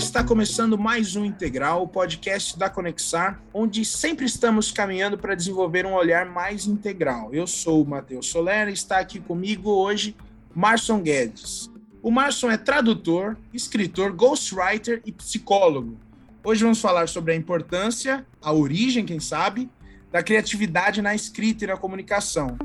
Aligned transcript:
está 0.00 0.24
começando 0.24 0.78
mais 0.78 1.14
um 1.14 1.26
Integral, 1.26 1.82
o 1.82 1.86
podcast 1.86 2.58
da 2.58 2.70
Conexar, 2.70 3.38
onde 3.52 3.84
sempre 3.84 4.24
estamos 4.24 4.72
caminhando 4.72 5.18
para 5.18 5.34
desenvolver 5.34 5.84
um 5.84 5.92
olhar 5.92 6.24
mais 6.24 6.66
integral. 6.66 7.28
Eu 7.34 7.46
sou 7.46 7.82
o 7.82 7.86
Matheus 7.86 8.28
Soler 8.28 8.68
e 8.68 8.72
está 8.72 8.98
aqui 8.98 9.20
comigo 9.20 9.70
hoje 9.70 10.16
Marson 10.54 11.02
Guedes. 11.02 11.70
O 12.02 12.10
Marson 12.10 12.50
é 12.50 12.56
tradutor, 12.56 13.36
escritor, 13.52 14.10
ghostwriter 14.12 15.02
e 15.04 15.12
psicólogo. 15.12 15.98
Hoje 16.42 16.62
vamos 16.62 16.80
falar 16.80 17.06
sobre 17.06 17.34
a 17.34 17.36
importância, 17.36 18.26
a 18.40 18.54
origem, 18.54 19.04
quem 19.04 19.20
sabe, 19.20 19.70
da 20.10 20.22
criatividade 20.22 21.02
na 21.02 21.14
escrita 21.14 21.64
e 21.64 21.68
na 21.68 21.76
comunicação. 21.76 22.56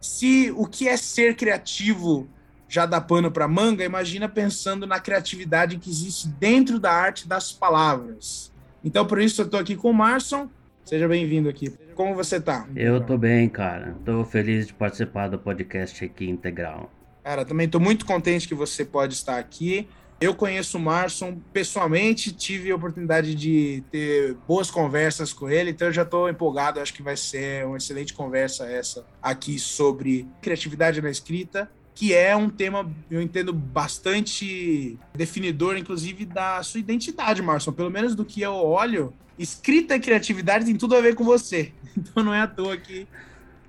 Se 0.00 0.52
o 0.56 0.66
que 0.66 0.88
é 0.88 0.96
ser 0.96 1.36
criativo 1.36 2.28
já 2.68 2.86
dá 2.86 3.00
pano 3.00 3.30
para 3.30 3.46
manga, 3.46 3.84
imagina 3.84 4.28
pensando 4.28 4.86
na 4.86 4.98
criatividade 4.98 5.78
que 5.78 5.90
existe 5.90 6.28
dentro 6.28 6.78
da 6.78 6.92
arte 6.92 7.28
das 7.28 7.52
palavras. 7.52 8.52
Então, 8.84 9.06
por 9.06 9.20
isso, 9.20 9.42
eu 9.42 9.46
estou 9.46 9.60
aqui 9.60 9.76
com 9.76 9.90
o 9.90 9.94
Marson. 9.94 10.48
Seja 10.84 11.08
bem-vindo 11.08 11.48
aqui. 11.48 11.72
Como 11.94 12.14
você 12.14 12.36
está? 12.36 12.66
Eu 12.76 12.98
estou 12.98 13.18
bem, 13.18 13.48
cara. 13.48 13.96
Estou 13.98 14.24
feliz 14.24 14.66
de 14.66 14.74
participar 14.74 15.28
do 15.28 15.38
podcast 15.38 16.04
aqui 16.04 16.28
integral. 16.28 16.90
Cara, 17.24 17.44
também 17.44 17.66
estou 17.66 17.80
muito 17.80 18.06
contente 18.06 18.46
que 18.46 18.54
você 18.54 18.84
pode 18.84 19.14
estar 19.14 19.38
aqui. 19.38 19.88
Eu 20.20 20.34
conheço 20.34 20.78
o 20.78 20.80
Marson 20.80 21.38
pessoalmente, 21.52 22.32
tive 22.32 22.70
a 22.70 22.76
oportunidade 22.76 23.34
de 23.34 23.82
ter 23.90 24.34
boas 24.46 24.70
conversas 24.70 25.32
com 25.32 25.50
ele, 25.50 25.70
então 25.70 25.88
eu 25.88 25.92
já 25.92 26.02
estou 26.02 26.28
empolgado. 26.28 26.80
Acho 26.80 26.94
que 26.94 27.02
vai 27.02 27.16
ser 27.16 27.66
uma 27.66 27.76
excelente 27.76 28.14
conversa 28.14 28.64
essa 28.66 29.04
aqui 29.20 29.58
sobre 29.58 30.26
criatividade 30.40 31.02
na 31.02 31.10
escrita 31.10 31.70
que 31.96 32.12
é 32.12 32.36
um 32.36 32.50
tema, 32.50 32.88
eu 33.10 33.22
entendo, 33.22 33.54
bastante 33.54 34.98
definidor, 35.14 35.78
inclusive, 35.78 36.26
da 36.26 36.62
sua 36.62 36.78
identidade, 36.78 37.40
Marson. 37.40 37.72
Pelo 37.72 37.90
menos 37.90 38.14
do 38.14 38.22
que 38.22 38.42
eu 38.42 38.52
olho, 38.52 39.14
escrita 39.38 39.96
e 39.96 40.00
criatividade 40.00 40.66
tem 40.66 40.76
tudo 40.76 40.94
a 40.94 41.00
ver 41.00 41.16
com 41.16 41.24
você. 41.24 41.72
Então 41.96 42.22
não 42.22 42.34
é 42.34 42.42
à 42.42 42.46
toa 42.46 42.76
que 42.76 43.08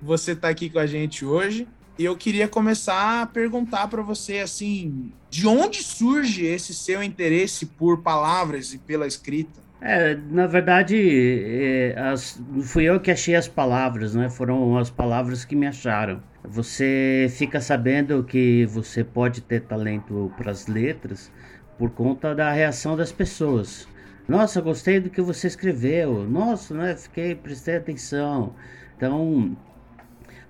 você 0.02 0.32
está 0.32 0.50
aqui 0.50 0.68
com 0.68 0.78
a 0.78 0.86
gente 0.86 1.24
hoje. 1.24 1.66
E 1.98 2.04
eu 2.04 2.14
queria 2.14 2.46
começar 2.46 3.22
a 3.22 3.26
perguntar 3.26 3.88
para 3.88 4.02
você, 4.02 4.40
assim, 4.40 5.10
de 5.30 5.46
onde 5.46 5.82
surge 5.82 6.44
esse 6.44 6.74
seu 6.74 7.02
interesse 7.02 7.64
por 7.64 8.02
palavras 8.02 8.74
e 8.74 8.78
pela 8.78 9.06
escrita? 9.06 9.58
É, 9.80 10.14
na 10.14 10.46
verdade, 10.46 10.96
é, 10.96 11.98
as, 11.98 12.38
fui 12.64 12.84
eu 12.84 13.00
que 13.00 13.10
achei 13.10 13.34
as 13.34 13.48
palavras, 13.48 14.14
né? 14.14 14.28
Foram 14.28 14.76
as 14.76 14.90
palavras 14.90 15.46
que 15.46 15.56
me 15.56 15.66
acharam. 15.66 16.22
Você 16.50 17.26
fica 17.30 17.60
sabendo 17.60 18.24
que 18.24 18.64
você 18.66 19.04
pode 19.04 19.42
ter 19.42 19.60
talento 19.60 20.32
para 20.36 20.50
as 20.50 20.66
letras 20.66 21.30
por 21.76 21.90
conta 21.90 22.34
da 22.34 22.50
reação 22.50 22.96
das 22.96 23.12
pessoas. 23.12 23.86
Nossa, 24.26 24.60
gostei 24.60 24.98
do 24.98 25.10
que 25.10 25.20
você 25.20 25.46
escreveu. 25.46 26.24
Nossa, 26.26 26.74
né? 26.74 26.96
Fiquei, 26.96 27.34
prestei 27.34 27.76
atenção. 27.76 28.54
Então, 28.96 29.56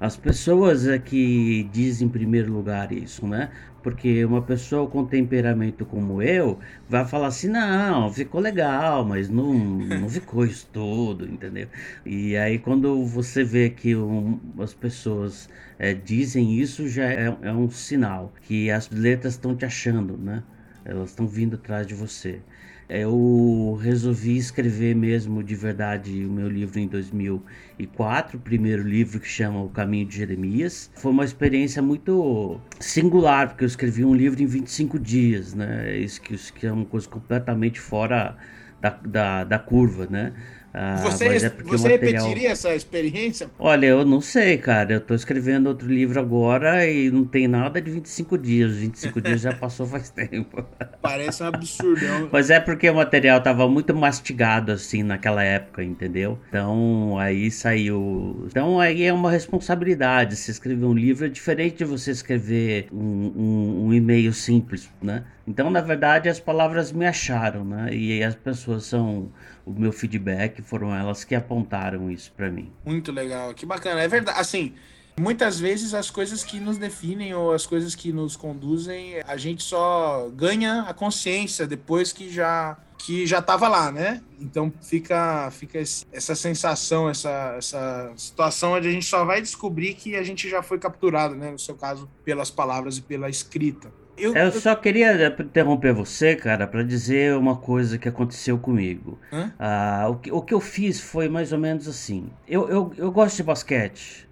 as 0.00 0.16
pessoas 0.16 0.86
é 0.86 0.98
que 0.98 1.64
dizem 1.72 2.06
em 2.06 2.10
primeiro 2.10 2.52
lugar 2.52 2.92
isso, 2.92 3.26
né? 3.26 3.50
Porque 3.82 4.24
uma 4.24 4.42
pessoa 4.42 4.88
com 4.88 5.04
temperamento 5.06 5.84
como 5.86 6.22
eu 6.22 6.58
vai 6.88 7.04
falar 7.06 7.28
assim: 7.28 7.48
não, 7.48 8.12
ficou 8.12 8.40
legal, 8.40 9.04
mas 9.04 9.28
não, 9.28 9.54
não 9.54 10.08
ficou 10.08 10.44
isso 10.44 10.68
tudo, 10.72 11.26
entendeu? 11.26 11.68
E 12.04 12.36
aí, 12.36 12.58
quando 12.58 13.04
você 13.06 13.42
vê 13.44 13.70
que 13.70 13.96
um, 13.96 14.40
as 14.58 14.74
pessoas 14.74 15.48
é, 15.78 15.94
dizem 15.94 16.54
isso, 16.58 16.88
já 16.88 17.04
é, 17.04 17.36
é 17.42 17.52
um 17.52 17.70
sinal 17.70 18.32
que 18.42 18.70
as 18.70 18.88
letras 18.90 19.34
estão 19.34 19.56
te 19.56 19.64
achando, 19.64 20.16
né? 20.16 20.44
Elas 20.84 21.10
estão 21.10 21.26
vindo 21.26 21.56
atrás 21.56 21.86
de 21.86 21.94
você. 21.94 22.42
Eu 22.88 23.78
resolvi 23.82 24.38
escrever 24.38 24.96
mesmo 24.96 25.42
de 25.42 25.54
verdade 25.54 26.24
o 26.24 26.30
meu 26.30 26.48
livro 26.48 26.78
em 26.78 26.88
2004, 26.88 28.38
o 28.38 28.40
primeiro 28.40 28.82
livro 28.82 29.20
que 29.20 29.28
chama 29.28 29.62
O 29.62 29.68
Caminho 29.68 30.06
de 30.06 30.16
Jeremias. 30.16 30.90
Foi 30.96 31.12
uma 31.12 31.24
experiência 31.24 31.82
muito 31.82 32.58
singular, 32.80 33.48
porque 33.48 33.64
eu 33.64 33.68
escrevi 33.68 34.06
um 34.06 34.14
livro 34.14 34.42
em 34.42 34.46
25 34.46 34.98
dias, 34.98 35.52
né? 35.52 35.98
Isso 35.98 36.18
que, 36.22 36.34
isso 36.34 36.50
que 36.54 36.66
é 36.66 36.72
uma 36.72 36.86
coisa 36.86 37.06
completamente 37.06 37.78
fora 37.78 38.38
da, 38.80 38.90
da, 38.90 39.44
da 39.44 39.58
curva, 39.58 40.06
né? 40.06 40.32
Ah, 40.72 40.96
você 40.96 41.24
é 41.26 41.38
você 41.38 41.88
material... 41.88 41.88
repetiria 41.88 42.50
essa 42.50 42.74
experiência? 42.74 43.50
Olha, 43.58 43.86
eu 43.86 44.04
não 44.04 44.20
sei, 44.20 44.58
cara. 44.58 44.94
Eu 44.94 45.00
tô 45.00 45.14
escrevendo 45.14 45.68
outro 45.68 45.88
livro 45.88 46.20
agora 46.20 46.86
e 46.86 47.10
não 47.10 47.24
tem 47.24 47.48
nada 47.48 47.80
de 47.80 47.90
25 47.90 48.36
dias. 48.38 48.76
25 48.76 49.20
dias 49.20 49.40
já 49.40 49.52
passou 49.52 49.86
faz 49.88 50.10
tempo. 50.10 50.64
Parece 51.00 51.42
um 51.42 51.46
absurdo. 51.46 52.00
Mas 52.30 52.50
é 52.50 52.60
porque 52.60 52.88
o 52.88 52.94
material 52.94 53.40
tava 53.40 53.68
muito 53.68 53.94
mastigado, 53.94 54.72
assim, 54.72 55.02
naquela 55.02 55.42
época, 55.42 55.82
entendeu? 55.82 56.38
Então, 56.48 57.18
aí 57.18 57.50
saiu... 57.50 58.46
Então, 58.50 58.80
aí 58.80 59.04
é 59.04 59.12
uma 59.12 59.30
responsabilidade. 59.30 60.36
Se 60.36 60.50
escrever 60.50 60.84
um 60.84 60.94
livro 60.94 61.26
é 61.26 61.28
diferente 61.28 61.78
de 61.78 61.84
você 61.84 62.10
escrever 62.10 62.88
um, 62.92 63.32
um, 63.36 63.86
um 63.86 63.94
e-mail 63.94 64.32
simples, 64.32 64.90
né? 65.02 65.24
Então, 65.48 65.70
na 65.70 65.80
verdade, 65.80 66.28
as 66.28 66.38
palavras 66.38 66.92
me 66.92 67.06
acharam, 67.06 67.64
né? 67.64 67.88
E 67.90 68.22
as 68.22 68.34
pessoas 68.34 68.84
são 68.84 69.32
o 69.64 69.72
meu 69.72 69.92
feedback, 69.92 70.60
foram 70.60 70.94
elas 70.94 71.24
que 71.24 71.34
apontaram 71.34 72.10
isso 72.10 72.30
para 72.36 72.50
mim. 72.50 72.70
Muito 72.84 73.10
legal, 73.10 73.54
que 73.54 73.64
bacana. 73.64 74.02
É 74.02 74.06
verdade, 74.06 74.38
assim, 74.38 74.74
muitas 75.18 75.58
vezes 75.58 75.94
as 75.94 76.10
coisas 76.10 76.44
que 76.44 76.60
nos 76.60 76.76
definem 76.76 77.32
ou 77.32 77.54
as 77.54 77.64
coisas 77.64 77.94
que 77.94 78.12
nos 78.12 78.36
conduzem, 78.36 79.22
a 79.26 79.38
gente 79.38 79.62
só 79.62 80.28
ganha 80.34 80.82
a 80.82 80.92
consciência 80.92 81.66
depois 81.66 82.12
que 82.12 82.30
já 82.30 82.76
que 82.98 83.26
já 83.26 83.38
estava 83.38 83.68
lá, 83.68 83.90
né? 83.90 84.20
Então 84.38 84.70
fica 84.82 85.50
fica 85.50 85.78
essa 85.78 86.34
sensação, 86.34 87.08
essa, 87.08 87.54
essa 87.56 88.12
situação 88.16 88.72
onde 88.72 88.88
a 88.88 88.90
gente 88.90 89.06
só 89.06 89.24
vai 89.24 89.40
descobrir 89.40 89.94
que 89.94 90.14
a 90.14 90.22
gente 90.22 90.46
já 90.50 90.62
foi 90.62 90.78
capturado, 90.78 91.34
né? 91.34 91.50
No 91.52 91.58
seu 91.58 91.74
caso, 91.74 92.06
pelas 92.22 92.50
palavras 92.50 92.98
e 92.98 93.02
pela 93.02 93.30
escrita. 93.30 93.90
Eu, 94.18 94.34
eu 94.34 94.52
só 94.52 94.74
queria 94.74 95.28
interromper 95.40 95.92
você, 95.92 96.34
cara, 96.34 96.66
para 96.66 96.82
dizer 96.82 97.36
uma 97.36 97.56
coisa 97.56 97.96
que 97.96 98.08
aconteceu 98.08 98.58
comigo. 98.58 99.18
Ah, 99.58 100.06
o, 100.10 100.16
que, 100.16 100.32
o 100.32 100.42
que 100.42 100.52
eu 100.52 100.60
fiz 100.60 101.00
foi 101.00 101.28
mais 101.28 101.52
ou 101.52 101.58
menos 101.58 101.86
assim. 101.86 102.30
Eu, 102.46 102.68
eu, 102.68 102.92
eu 102.96 103.12
gosto 103.12 103.36
de 103.36 103.42
basquete, 103.42 104.28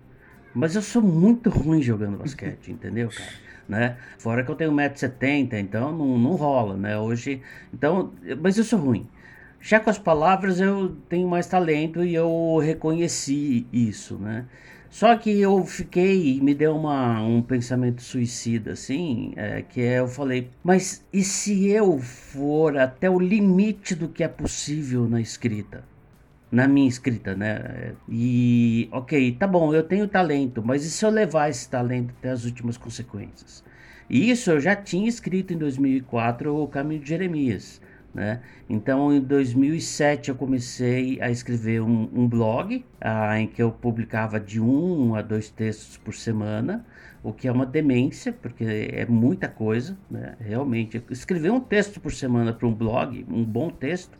mas 0.55 0.75
eu 0.75 0.83
sou 0.83 1.03
muito 1.03 1.51
ruim 1.51 1.81
jogando 1.81 2.19
basquete, 2.19 2.71
entendeu, 2.73 3.09
cara? 3.09 3.47
Né? 3.69 3.97
Fora 4.19 4.45
que 4.45 4.51
eu 4.51 4.55
tenho 4.55 4.71
1,70m, 4.73 5.61
então 5.61 5.93
não, 5.93 6.19
não 6.19 6.37
rola, 6.37 6.77
né? 6.77 6.99
Hoje. 6.99 7.43
Então, 7.73 8.13
mas 8.41 8.57
eu 8.59 8.65
sou 8.65 8.79
ruim. 8.79 9.09
Já 9.61 9.81
com 9.81 9.91
as 9.91 9.99
palavras 9.99 10.61
eu 10.61 10.97
tenho 11.09 11.27
mais 11.27 11.47
talento 11.47 12.05
e 12.05 12.15
eu 12.15 12.59
reconheci 12.63 13.67
isso, 13.73 14.17
né? 14.17 14.45
Só 14.91 15.17
que 15.17 15.31
eu 15.41 15.65
fiquei, 15.65 16.41
me 16.41 16.55
deu 16.55 16.75
uma, 16.77 17.21
um 17.23 17.43
pensamento 17.43 18.03
suicida, 18.03 18.73
assim, 18.73 19.33
é, 19.37 19.63
que 19.63 19.81
é, 19.81 19.99
eu 19.99 20.09
falei, 20.09 20.51
mas 20.63 21.05
e 21.13 21.23
se 21.23 21.69
eu 21.69 21.99
for 21.99 22.79
até 22.79 23.11
o 23.11 23.19
limite 23.19 23.95
do 23.95 24.09
que 24.09 24.23
é 24.23 24.29
possível 24.29 25.09
na 25.09 25.21
escrita? 25.21 25.85
Na 26.51 26.69
minha 26.69 26.89
escrita, 26.89 27.35
né? 27.35 27.95
E, 28.09 28.89
ok, 28.93 29.33
tá 29.33 29.47
bom, 29.47 29.75
eu 29.75 29.83
tenho 29.83 30.07
talento, 30.07 30.63
mas 30.65 30.85
e 30.85 30.91
se 30.91 31.05
eu 31.05 31.11
levar 31.11 31.51
esse 31.51 31.69
talento 31.69 32.15
até 32.19 32.31
as 32.31 32.45
últimas 32.45 32.77
consequências? 32.77 33.65
E 34.09 34.31
isso 34.31 34.51
eu 34.53 34.61
já 34.61 34.77
tinha 34.77 35.09
escrito 35.09 35.53
em 35.53 35.59
2004, 35.59 36.55
O 36.55 36.69
Caminho 36.69 37.01
de 37.01 37.09
Jeremias. 37.09 37.81
Né? 38.17 38.41
Então, 38.67 39.13
em 39.13 39.21
2007, 39.21 40.31
eu 40.31 40.35
comecei 40.35 41.21
a 41.21 41.31
escrever 41.31 41.83
um, 41.83 42.09
um 42.15 42.27
blog 42.27 42.83
ah, 42.99 43.39
em 43.39 43.47
que 43.47 43.63
eu 43.63 43.71
publicava 43.71 44.41
de 44.41 44.59
um 44.59 45.15
a 45.15 45.21
dois 45.21 45.51
textos 45.51 45.99
por 45.99 46.15
semana, 46.15 46.83
o 47.23 47.31
que 47.31 47.47
é 47.47 47.53
uma 47.53 47.67
demência, 47.67 48.33
porque 48.33 48.65
é 48.65 49.05
muita 49.05 49.49
coisa, 49.49 49.99
né? 50.11 50.35
realmente. 50.41 51.05
Escrever 51.11 51.53
um 51.53 51.61
texto 51.61 52.01
por 52.01 52.11
semana 52.11 52.55
para 52.55 52.67
um 52.67 52.73
blog, 52.73 53.27
um 53.29 53.45
bom 53.45 53.69
texto, 53.69 54.19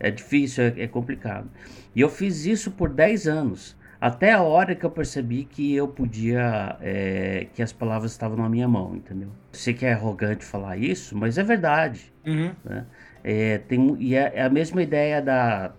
é 0.00 0.10
difícil, 0.10 0.64
é, 0.64 0.74
é 0.78 0.88
complicado. 0.88 1.48
E 1.94 2.00
eu 2.00 2.08
fiz 2.08 2.44
isso 2.44 2.72
por 2.72 2.88
10 2.88 3.28
anos. 3.28 3.76
Até 4.00 4.32
a 4.32 4.42
hora 4.42 4.74
que 4.74 4.84
eu 4.84 4.90
percebi 4.90 5.44
que 5.44 5.76
eu 5.76 5.86
podia, 5.86 6.76
é, 6.80 7.46
que 7.54 7.62
as 7.62 7.72
palavras 7.72 8.10
estavam 8.10 8.36
na 8.36 8.48
minha 8.48 8.66
mão, 8.66 8.96
entendeu? 8.96 9.28
Sei 9.52 9.74
que 9.74 9.86
é 9.86 9.92
arrogante 9.92 10.44
falar 10.44 10.76
isso, 10.76 11.16
mas 11.16 11.38
é 11.38 11.44
verdade. 11.44 12.09
Uhum. 12.26 12.52
Né? 12.64 12.86
É, 13.22 13.58
tem, 13.58 13.96
e 13.98 14.14
é, 14.14 14.32
é 14.34 14.42
a 14.42 14.50
mesma 14.50 14.82
ideia 14.82 15.20
da, 15.20 15.72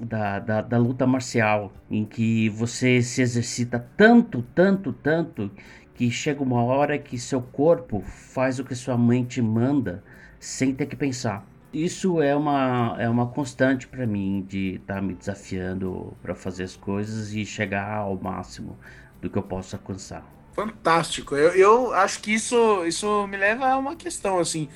da, 0.00 0.38
da, 0.38 0.62
da, 0.62 0.78
luta 0.78 1.06
marcial, 1.06 1.72
em 1.90 2.04
que 2.04 2.48
você 2.48 3.02
se 3.02 3.22
exercita 3.22 3.78
tanto, 3.96 4.42
tanto, 4.54 4.92
tanto, 4.92 5.50
que 5.94 6.10
chega 6.10 6.42
uma 6.42 6.62
hora 6.62 6.98
que 6.98 7.18
seu 7.18 7.42
corpo 7.42 8.00
faz 8.00 8.58
o 8.58 8.64
que 8.64 8.74
sua 8.74 8.96
mente 8.96 9.42
manda 9.42 10.02
sem 10.38 10.74
ter 10.74 10.86
que 10.86 10.96
pensar 10.96 11.46
isso 11.72 12.22
é 12.22 12.34
uma, 12.34 12.96
é 12.98 13.08
uma 13.08 13.26
constante 13.26 13.86
para 13.86 14.06
mim 14.06 14.44
de 14.48 14.76
estar 14.76 14.96
tá 14.96 15.02
me 15.02 15.14
desafiando 15.14 16.16
para 16.22 16.34
fazer 16.34 16.64
as 16.64 16.76
coisas 16.76 17.34
e 17.34 17.44
chegar 17.44 17.96
ao 17.96 18.16
máximo 18.16 18.78
do 19.20 19.28
que 19.28 19.36
eu 19.36 19.42
posso 19.42 19.76
alcançar. 19.76 20.24
Fantástico. 20.52 21.36
Eu, 21.36 21.50
eu 21.52 21.94
acho 21.94 22.20
que 22.20 22.32
isso, 22.32 22.84
isso 22.86 23.26
me 23.26 23.36
leva 23.36 23.68
a 23.68 23.76
uma 23.76 23.94
questão 23.94 24.38
assim. 24.38 24.68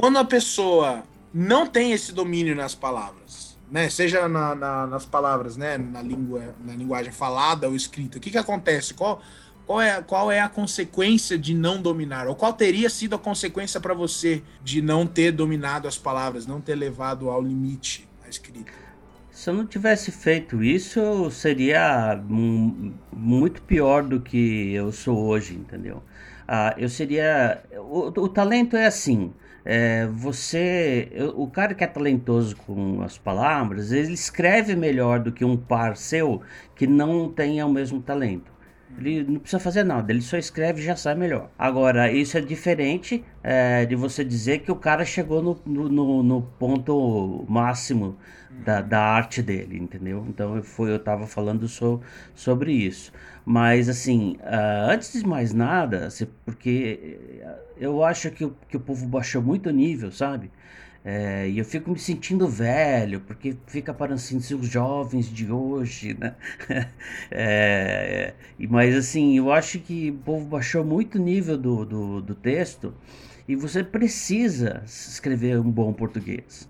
Quando 0.00 0.16
a 0.16 0.24
pessoa 0.24 1.02
não 1.30 1.66
tem 1.66 1.92
esse 1.92 2.10
domínio 2.10 2.56
nas 2.56 2.74
palavras, 2.74 3.58
né? 3.70 3.90
Seja 3.90 4.26
na, 4.30 4.54
na, 4.54 4.86
nas 4.86 5.04
palavras, 5.04 5.58
né? 5.58 5.76
Na 5.76 6.00
língua, 6.00 6.54
na 6.64 6.74
linguagem 6.74 7.12
falada 7.12 7.68
ou 7.68 7.76
escrita, 7.76 8.16
o 8.16 8.20
que, 8.20 8.30
que 8.30 8.38
acontece? 8.38 8.94
Qual, 8.94 9.20
qual, 9.66 9.78
é, 9.78 10.00
qual 10.00 10.32
é 10.32 10.40
a 10.40 10.48
consequência 10.48 11.36
de 11.36 11.52
não 11.52 11.82
dominar? 11.82 12.26
Ou 12.28 12.34
qual 12.34 12.54
teria 12.54 12.88
sido 12.88 13.14
a 13.14 13.18
consequência 13.18 13.78
para 13.78 13.92
você 13.92 14.42
de 14.64 14.80
não 14.80 15.06
ter 15.06 15.32
dominado 15.32 15.86
as 15.86 15.98
palavras, 15.98 16.46
não 16.46 16.62
ter 16.62 16.76
levado 16.76 17.28
ao 17.28 17.42
limite 17.42 18.08
a 18.24 18.28
escrita? 18.30 18.72
Se 19.30 19.50
eu 19.50 19.54
não 19.54 19.66
tivesse 19.66 20.10
feito 20.10 20.64
isso, 20.64 20.98
eu 20.98 21.30
seria 21.30 22.18
muito 23.12 23.60
pior 23.60 24.02
do 24.02 24.18
que 24.18 24.72
eu 24.72 24.92
sou 24.92 25.26
hoje, 25.26 25.56
entendeu? 25.56 26.02
Ah, 26.48 26.74
eu 26.78 26.88
seria. 26.88 27.62
O, 27.76 28.06
o 28.06 28.28
talento 28.30 28.78
é 28.78 28.86
assim. 28.86 29.34
É, 29.64 30.06
você, 30.06 31.10
o 31.34 31.46
cara 31.46 31.74
que 31.74 31.84
é 31.84 31.86
talentoso 31.86 32.56
com 32.56 33.02
as 33.02 33.18
palavras, 33.18 33.92
ele 33.92 34.12
escreve 34.12 34.74
melhor 34.74 35.20
do 35.20 35.32
que 35.32 35.44
um 35.44 35.56
par 35.56 35.96
seu 35.96 36.42
que 36.74 36.86
não 36.86 37.28
tenha 37.30 37.66
o 37.66 37.72
mesmo 37.72 38.00
talento. 38.00 38.50
Ele 38.98 39.22
não 39.22 39.40
precisa 39.40 39.60
fazer 39.60 39.84
nada, 39.84 40.12
ele 40.12 40.20
só 40.20 40.36
escreve 40.36 40.80
e 40.80 40.84
já 40.84 40.96
sai 40.96 41.14
melhor. 41.14 41.50
Agora, 41.58 42.10
isso 42.10 42.36
é 42.36 42.40
diferente 42.40 43.24
é, 43.42 43.86
de 43.86 43.94
você 43.94 44.24
dizer 44.24 44.60
que 44.60 44.72
o 44.72 44.76
cara 44.76 45.04
chegou 45.04 45.42
no, 45.42 45.60
no, 45.64 46.22
no 46.22 46.42
ponto 46.58 47.44
máximo 47.48 48.16
da, 48.64 48.80
da, 48.82 49.00
arte 49.00 49.42
dele, 49.42 49.78
entendeu? 49.78 50.24
Então 50.28 50.56
eu, 50.56 50.62
fui, 50.62 50.92
eu 50.92 50.98
tava 50.98 51.26
falando 51.26 51.66
so, 51.68 52.00
sobre 52.34 52.72
isso. 52.72 53.12
Mas, 53.44 53.88
assim, 53.88 54.36
uh, 54.40 54.90
antes 54.90 55.12
de 55.12 55.26
mais 55.26 55.52
nada, 55.52 56.06
assim, 56.06 56.26
porque 56.44 57.18
eu 57.76 58.04
acho 58.04 58.30
que, 58.30 58.50
que 58.68 58.76
o 58.76 58.80
povo 58.80 59.06
baixou 59.06 59.42
muito 59.42 59.68
o 59.68 59.72
nível, 59.72 60.12
sabe? 60.12 60.50
É, 61.02 61.48
e 61.48 61.58
eu 61.58 61.64
fico 61.64 61.90
me 61.90 61.98
sentindo 61.98 62.46
velho, 62.46 63.20
porque 63.20 63.56
fica 63.66 63.94
parecendo 63.94 64.42
os 64.60 64.68
jovens 64.68 65.32
de 65.32 65.50
hoje, 65.50 66.14
né? 66.18 66.34
é, 67.30 68.34
mas 68.68 68.94
assim, 68.94 69.38
eu 69.38 69.50
acho 69.50 69.78
que 69.80 70.10
o 70.10 70.18
povo 70.18 70.44
baixou 70.46 70.84
muito 70.84 71.16
o 71.18 71.22
nível 71.22 71.56
do, 71.56 71.84
do, 71.86 72.20
do 72.20 72.34
texto 72.34 72.92
e 73.48 73.56
você 73.56 73.82
precisa 73.82 74.82
escrever 74.84 75.58
um 75.58 75.70
bom 75.70 75.92
português. 75.92 76.68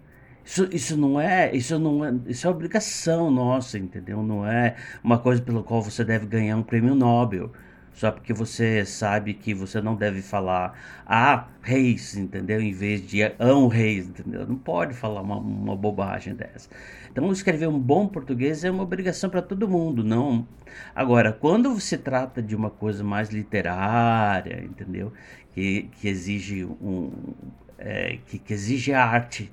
Isso, 0.50 0.69
isso 0.73 0.97
não 0.97 1.20
é, 1.20 1.55
isso 1.55 1.79
não 1.79 2.05
é, 2.05 2.12
isso 2.26 2.44
é 2.44 2.50
obrigação 2.50 3.31
nossa, 3.31 3.79
entendeu? 3.79 4.20
Não 4.20 4.44
é 4.44 4.75
uma 5.02 5.17
coisa 5.17 5.41
pelo 5.41 5.62
qual 5.62 5.81
você 5.81 6.05
deve 6.05 6.26
ganhar 6.26 6.56
um 6.56 6.62
prêmio 6.64 6.93
Nobel 6.93 7.52
só 7.93 8.11
porque 8.11 8.32
você 8.32 8.85
sabe 8.85 9.35
que 9.35 9.55
você 9.55 9.81
não 9.81 9.94
deve 9.94 10.23
falar 10.23 10.76
a 11.06 11.47
reis, 11.62 12.17
entendeu? 12.17 12.61
Em 12.61 12.73
vez 12.73 13.06
de 13.06 13.20
ão 13.38 13.69
reis, 13.69 14.08
entendeu? 14.08 14.44
Não 14.44 14.56
pode 14.56 14.93
falar 14.94 15.23
uma, 15.23 15.37
uma 15.37 15.76
bobagem 15.76 16.35
dessa. 16.35 16.69
Então, 17.12 17.31
escrever 17.31 17.69
um 17.69 17.79
bom 17.79 18.08
português 18.08 18.64
é 18.64 18.70
uma 18.73 18.82
obrigação 18.82 19.31
para 19.31 19.43
todo 19.43 19.69
mundo, 19.69 20.02
não. 20.02 20.49
Agora, 20.94 21.32
quando 21.32 21.79
se 21.79 21.97
trata 21.97 22.43
de 22.43 22.56
uma 22.56 22.70
coisa 22.70 23.05
mais 23.05 23.29
literária, 23.29 24.64
entendeu? 24.64 25.12
Que, 25.52 25.91
que 26.00 26.08
exige 26.08 26.64
um, 26.64 27.12
é, 27.81 28.19
que, 28.26 28.38
que, 28.38 28.52
exige 28.52 28.93
arte, 28.93 29.50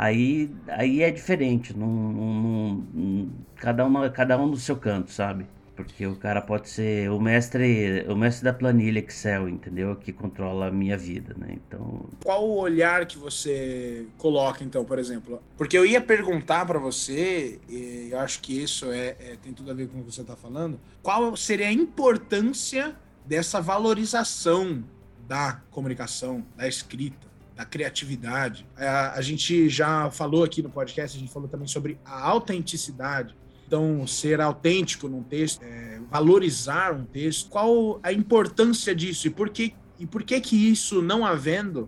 aí, 0.00 0.50
aí 0.66 1.02
é 1.02 1.10
diferente. 1.10 1.76
Num, 1.76 1.86
num, 1.86 2.86
num, 2.94 3.32
cada, 3.56 3.84
uma, 3.84 4.08
cada 4.08 4.38
um 4.38 4.46
no 4.46 4.56
seu 4.56 4.76
canto, 4.76 5.10
sabe? 5.10 5.46
Porque 5.76 6.06
o 6.06 6.16
cara 6.16 6.42
pode 6.42 6.68
ser 6.68 7.10
o 7.10 7.18
mestre, 7.20 8.04
o 8.08 8.16
mestre 8.16 8.44
da 8.44 8.52
planilha 8.52 8.98
Excel, 8.98 9.48
entendeu? 9.48 9.96
Que 9.96 10.12
controla 10.12 10.68
a 10.68 10.70
minha 10.70 10.96
vida, 10.96 11.34
né? 11.38 11.48
Então. 11.50 12.06
Qual 12.22 12.46
o 12.46 12.58
olhar 12.58 13.06
que 13.06 13.18
você 13.18 14.06
coloca, 14.18 14.64
então, 14.64 14.84
por 14.84 14.98
exemplo? 14.98 15.42
Porque 15.56 15.76
eu 15.76 15.86
ia 15.86 16.00
perguntar 16.00 16.66
para 16.66 16.78
você, 16.78 17.58
e 17.68 18.08
eu 18.10 18.18
acho 18.18 18.40
que 18.40 18.62
isso 18.62 18.90
é, 18.90 19.16
é, 19.20 19.36
tem 19.42 19.52
tudo 19.52 19.70
a 19.70 19.74
ver 19.74 19.88
com 19.88 20.00
o 20.00 20.04
que 20.04 20.12
você 20.12 20.20
está 20.22 20.36
falando. 20.36 20.78
Qual 21.02 21.34
seria 21.36 21.68
a 21.68 21.72
importância 21.72 22.94
dessa 23.24 23.60
valorização 23.60 24.82
da 25.26 25.62
comunicação, 25.70 26.44
da 26.56 26.66
escrita, 26.66 27.29
da 27.60 27.66
criatividade? 27.66 28.66
A, 28.74 29.18
a 29.18 29.20
gente 29.20 29.68
já 29.68 30.10
falou 30.10 30.44
aqui 30.44 30.62
no 30.62 30.70
podcast, 30.70 31.14
a 31.14 31.20
gente 31.20 31.30
falou 31.30 31.46
também 31.46 31.68
sobre 31.68 32.00
a 32.06 32.26
autenticidade 32.28 33.36
então, 33.66 34.04
ser 34.04 34.40
autêntico 34.40 35.06
num 35.06 35.22
texto, 35.22 35.62
é, 35.62 36.00
valorizar 36.10 36.92
um 36.92 37.04
texto, 37.04 37.48
qual 37.48 38.00
a 38.02 38.12
importância 38.12 38.92
disso 38.92 39.28
e 39.28 39.30
por 39.30 39.48
que, 39.48 39.74
e 39.96 40.06
por 40.06 40.24
que 40.24 40.40
que 40.40 40.56
isso 40.56 41.00
não 41.00 41.24
havendo, 41.24 41.82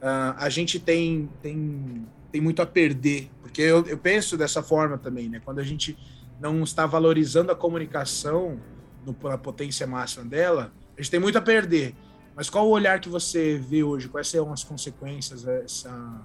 uh, 0.00 0.34
a 0.36 0.48
gente 0.48 0.80
tem, 0.80 1.30
tem, 1.40 2.04
tem 2.32 2.40
muito 2.40 2.60
a 2.60 2.66
perder? 2.66 3.30
Porque 3.40 3.62
eu, 3.62 3.86
eu 3.86 3.96
penso 3.96 4.36
dessa 4.36 4.64
forma 4.64 4.98
também, 4.98 5.28
né? 5.28 5.40
Quando 5.44 5.60
a 5.60 5.62
gente 5.62 5.96
não 6.40 6.64
está 6.64 6.86
valorizando 6.86 7.52
a 7.52 7.54
comunicação 7.54 8.60
no, 9.06 9.16
na 9.22 9.38
potência 9.38 9.86
máxima 9.86 10.24
dela, 10.24 10.72
a 10.98 11.00
gente 11.00 11.10
tem 11.12 11.20
muito 11.20 11.38
a 11.38 11.42
perder. 11.42 11.94
Mas 12.34 12.48
qual 12.48 12.66
o 12.66 12.70
olhar 12.70 13.00
que 13.00 13.08
você 13.08 13.58
vê 13.58 13.82
hoje? 13.82 14.08
Quais 14.08 14.28
são 14.28 14.52
as 14.52 14.64
consequências? 14.64 15.46
Essa, 15.46 16.22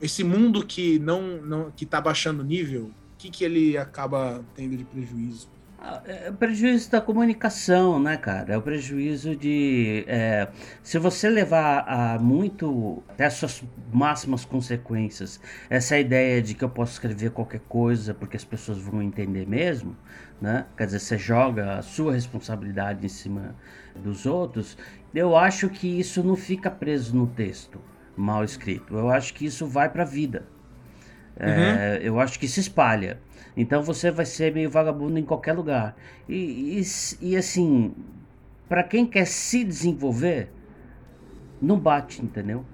esse 0.00 0.22
mundo 0.22 0.64
que 0.64 0.98
não, 0.98 1.42
não 1.42 1.70
que 1.70 1.84
está 1.84 2.00
baixando 2.00 2.42
o 2.42 2.44
nível, 2.44 2.92
que, 3.18 3.30
que 3.30 3.44
ele 3.44 3.76
acaba 3.76 4.44
tendo 4.54 4.76
de 4.76 4.84
prejuízo? 4.84 5.48
Ah, 5.78 6.02
é 6.06 6.30
o 6.30 6.32
prejuízo 6.32 6.90
da 6.90 7.00
comunicação, 7.00 8.00
né, 8.00 8.16
cara? 8.16 8.54
É 8.54 8.56
o 8.56 8.62
prejuízo 8.62 9.36
de. 9.36 10.04
É, 10.08 10.48
se 10.82 10.98
você 10.98 11.28
levar 11.28 11.84
a 11.86 12.18
muito. 12.18 13.02
até 13.08 13.26
as 13.26 13.34
suas 13.34 13.62
máximas 13.92 14.44
consequências, 14.44 15.38
essa 15.68 15.98
ideia 15.98 16.40
de 16.40 16.54
que 16.54 16.64
eu 16.64 16.70
posso 16.70 16.92
escrever 16.92 17.30
qualquer 17.30 17.60
coisa 17.60 18.14
porque 18.14 18.36
as 18.36 18.44
pessoas 18.44 18.78
vão 18.78 19.02
entender 19.02 19.46
mesmo, 19.46 19.94
né? 20.40 20.66
Quer 20.76 20.86
dizer, 20.86 20.98
você 20.98 21.18
joga 21.18 21.78
a 21.78 21.82
sua 21.82 22.14
responsabilidade 22.14 23.04
em 23.04 23.08
cima 23.08 23.54
dos 23.96 24.26
outros, 24.26 24.76
eu 25.14 25.36
acho 25.36 25.68
que 25.68 25.98
isso 25.98 26.22
não 26.22 26.36
fica 26.36 26.70
preso 26.70 27.16
no 27.16 27.26
texto 27.26 27.80
mal 28.16 28.42
escrito. 28.42 28.96
Eu 28.96 29.10
acho 29.10 29.34
que 29.34 29.44
isso 29.44 29.66
vai 29.66 29.88
para 29.88 30.02
a 30.02 30.06
vida. 30.06 30.44
Uhum. 31.38 31.46
É, 31.46 32.00
eu 32.02 32.18
acho 32.18 32.38
que 32.38 32.48
se 32.48 32.60
espalha. 32.60 33.20
Então 33.56 33.82
você 33.82 34.10
vai 34.10 34.24
ser 34.24 34.52
meio 34.52 34.70
vagabundo 34.70 35.18
em 35.18 35.24
qualquer 35.24 35.52
lugar. 35.52 35.96
E, 36.28 36.80
e, 36.80 36.82
e 37.20 37.36
assim, 37.36 37.94
para 38.68 38.82
quem 38.82 39.06
quer 39.06 39.26
se 39.26 39.64
desenvolver, 39.64 40.50
não 41.60 41.78
bate, 41.78 42.22
entendeu? 42.22 42.64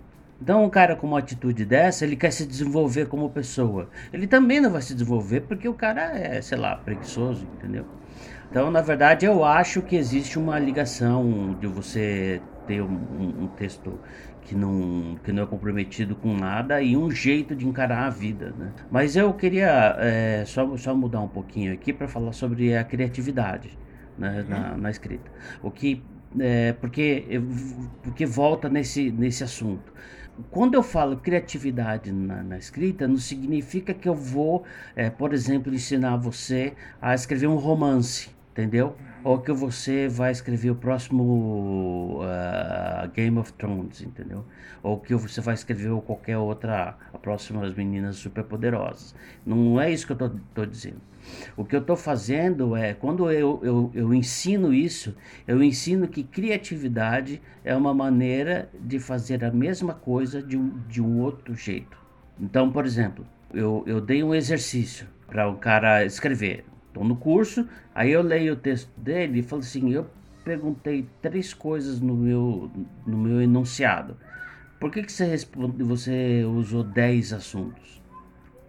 Então, 0.42 0.64
um 0.64 0.68
cara 0.68 0.96
com 0.96 1.06
uma 1.06 1.20
atitude 1.20 1.64
dessa, 1.64 2.04
ele 2.04 2.16
quer 2.16 2.32
se 2.32 2.44
desenvolver 2.44 3.06
como 3.06 3.30
pessoa. 3.30 3.88
Ele 4.12 4.26
também 4.26 4.60
não 4.60 4.72
vai 4.72 4.82
se 4.82 4.92
desenvolver 4.92 5.42
porque 5.42 5.68
o 5.68 5.74
cara 5.74 6.18
é, 6.18 6.42
sei 6.42 6.58
lá, 6.58 6.74
preguiçoso, 6.74 7.46
entendeu? 7.54 7.86
Então, 8.50 8.68
na 8.68 8.80
verdade, 8.80 9.24
eu 9.24 9.44
acho 9.44 9.82
que 9.82 9.94
existe 9.94 10.40
uma 10.40 10.58
ligação 10.58 11.56
de 11.60 11.68
você 11.68 12.42
ter 12.66 12.82
um, 12.82 12.88
um, 12.88 13.44
um 13.44 13.46
texto 13.56 14.00
que 14.40 14.56
não, 14.56 15.16
que 15.22 15.30
não 15.30 15.44
é 15.44 15.46
comprometido 15.46 16.16
com 16.16 16.34
nada 16.34 16.82
e 16.82 16.96
um 16.96 17.08
jeito 17.08 17.54
de 17.54 17.64
encarar 17.64 18.06
a 18.06 18.10
vida, 18.10 18.52
né? 18.58 18.72
Mas 18.90 19.14
eu 19.14 19.32
queria 19.34 19.94
é, 20.00 20.42
só, 20.44 20.76
só 20.76 20.92
mudar 20.92 21.20
um 21.20 21.28
pouquinho 21.28 21.72
aqui 21.72 21.92
para 21.92 22.08
falar 22.08 22.32
sobre 22.32 22.76
a 22.76 22.82
criatividade 22.82 23.78
né, 24.18 24.40
uhum. 24.42 24.48
na, 24.48 24.76
na, 24.76 24.90
escrita. 24.90 25.30
O 25.62 25.70
que 25.70 26.02
é, 26.38 26.72
porque, 26.72 27.40
porque 28.02 28.26
volta 28.26 28.68
nesse, 28.68 29.10
nesse 29.10 29.44
assunto. 29.44 29.92
Quando 30.50 30.74
eu 30.74 30.82
falo 30.82 31.16
criatividade 31.16 32.10
na, 32.10 32.42
na 32.42 32.58
escrita, 32.58 33.06
não 33.06 33.18
significa 33.18 33.92
que 33.92 34.08
eu 34.08 34.14
vou, 34.14 34.64
é, 34.96 35.10
por 35.10 35.34
exemplo, 35.34 35.74
ensinar 35.74 36.16
você 36.16 36.72
a 37.00 37.14
escrever 37.14 37.46
um 37.46 37.56
romance 37.56 38.30
entendeu? 38.52 38.94
Ou 39.24 39.38
que 39.38 39.52
você 39.52 40.08
vai 40.08 40.30
escrever 40.30 40.70
o 40.70 40.74
próximo 40.74 42.20
uh, 42.22 43.08
Game 43.14 43.38
of 43.38 43.52
Thrones, 43.54 44.02
entendeu? 44.02 44.44
Ou 44.82 44.98
que 44.98 45.14
você 45.14 45.40
vai 45.40 45.54
escrever 45.54 45.90
qualquer 46.02 46.36
outra, 46.36 46.96
a 47.12 47.18
próxima 47.18 47.64
As 47.64 47.74
Meninas 47.74 48.16
Superpoderosas. 48.16 49.14
Não 49.44 49.80
é 49.80 49.90
isso 49.90 50.06
que 50.06 50.12
eu 50.12 50.26
estou 50.26 50.66
dizendo. 50.66 51.00
O 51.56 51.64
que 51.64 51.74
eu 51.74 51.80
estou 51.80 51.96
fazendo 51.96 52.76
é, 52.76 52.94
quando 52.94 53.30
eu, 53.30 53.60
eu, 53.62 53.90
eu 53.94 54.14
ensino 54.14 54.72
isso, 54.72 55.14
eu 55.46 55.62
ensino 55.62 56.08
que 56.08 56.22
criatividade 56.22 57.40
é 57.64 57.74
uma 57.74 57.94
maneira 57.94 58.68
de 58.78 58.98
fazer 58.98 59.44
a 59.44 59.50
mesma 59.50 59.94
coisa 59.94 60.42
de 60.42 60.56
um, 60.56 60.78
de 60.88 61.02
um 61.02 61.20
outro 61.20 61.54
jeito. 61.54 61.96
Então, 62.40 62.70
por 62.70 62.84
exemplo, 62.84 63.26
eu, 63.52 63.84
eu 63.86 64.00
dei 64.00 64.22
um 64.22 64.34
exercício 64.34 65.06
para 65.26 65.48
o 65.48 65.52
um 65.52 65.56
cara 65.56 66.04
escrever. 66.04 66.64
Estou 66.88 67.04
no 67.04 67.16
curso, 67.16 67.66
aí 67.94 68.10
eu 68.10 68.22
leio 68.22 68.52
o 68.52 68.56
texto 68.56 68.90
dele 68.98 69.40
e 69.40 69.42
falo 69.42 69.62
assim, 69.62 69.90
eu 69.92 70.06
perguntei 70.44 71.08
três 71.22 71.54
coisas 71.54 72.00
no 72.00 72.14
meu, 72.14 72.70
no 73.06 73.16
meu 73.16 73.40
enunciado. 73.40 74.16
Por 74.78 74.90
que, 74.90 75.02
que 75.02 75.12
você, 75.12 75.24
responde, 75.24 75.82
você 75.82 76.44
usou 76.44 76.82
dez 76.82 77.32
assuntos? 77.32 78.01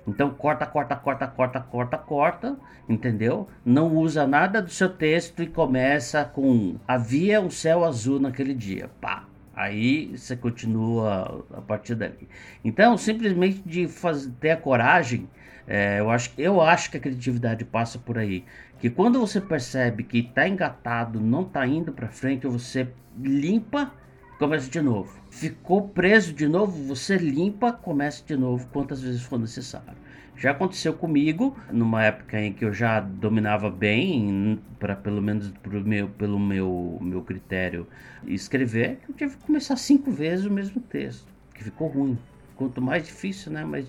Então 0.08 0.30
corta, 0.32 0.66
corta, 0.66 0.96
corta, 0.96 1.28
corta, 1.28 1.60
corta, 1.60 1.98
corta, 1.98 2.58
entendeu? 2.90 3.48
Não 3.66 3.96
usa 3.96 4.28
nada 4.28 4.62
do 4.62 4.70
seu 4.70 4.90
texto 4.90 5.42
e 5.42 5.48
começa 5.48 6.26
com 6.26 6.76
havia 6.88 7.40
um 7.40 7.50
céu 7.50 7.84
azul 7.86 8.20
naquele 8.20 8.54
dia. 8.54 8.90
Pá. 9.00 9.26
Aí 9.56 10.18
você 10.18 10.36
continua 10.36 11.46
a 11.54 11.62
partir 11.62 11.96
dali. 11.96 12.28
Então, 12.66 12.98
simplesmente 12.98 13.62
de 13.64 13.88
fazer, 13.88 14.32
ter 14.40 14.50
a 14.50 14.58
coragem, 14.58 15.30
é, 15.68 16.00
eu, 16.00 16.10
acho, 16.10 16.32
eu 16.38 16.60
acho 16.60 16.90
que 16.90 16.98
a 16.98 17.00
criatividade 17.00 17.64
passa 17.64 18.00
por 18.00 18.18
aí. 18.18 18.44
Que 18.80 18.90
quando 18.90 19.20
você 19.20 19.40
percebe 19.40 20.04
que 20.04 20.20
está 20.20 20.48
engatado, 20.48 21.22
não 21.22 21.44
está 21.44 21.66
indo 21.68 21.94
para 21.94 22.10
frente, 22.10 22.48
você 22.48 22.90
limpa, 23.18 23.94
começa 24.40 24.70
de 24.70 24.82
novo. 24.82 25.23
Ficou 25.34 25.90
preso 25.90 26.32
de 26.32 26.48
novo, 26.48 26.72
você 26.84 27.18
limpa, 27.18 27.74
começa 27.74 28.24
de 28.24 28.38
novo 28.38 28.68
quantas 28.72 29.02
vezes 29.02 29.24
for 29.24 29.40
necessário. 29.40 29.98
Já 30.38 30.52
aconteceu 30.52 30.94
comigo, 30.94 31.58
numa 31.72 32.04
época 32.04 32.40
em 32.40 32.54
que 32.54 32.64
eu 32.64 32.72
já 32.72 33.00
dominava 33.00 33.70
bem, 33.70 34.60
para 34.80 34.96
pelo 34.96 35.22
menos 35.22 35.52
pro 35.64 35.84
meu, 35.84 36.08
pelo 36.08 36.40
meu, 36.40 37.00
meu 37.02 37.24
critério, 37.24 37.88
escrever, 38.28 39.00
eu 39.10 39.16
tive 39.16 39.36
que 39.36 39.44
começar 39.44 39.76
cinco 39.76 40.12
vezes 40.12 40.46
o 40.46 40.52
mesmo 40.52 40.80
texto, 40.80 41.28
que 41.54 41.64
ficou 41.64 41.88
ruim. 41.88 42.18
Quanto 42.56 42.80
mais 42.80 43.04
difícil, 43.04 43.52
né? 43.52 43.66
Mas 43.66 43.88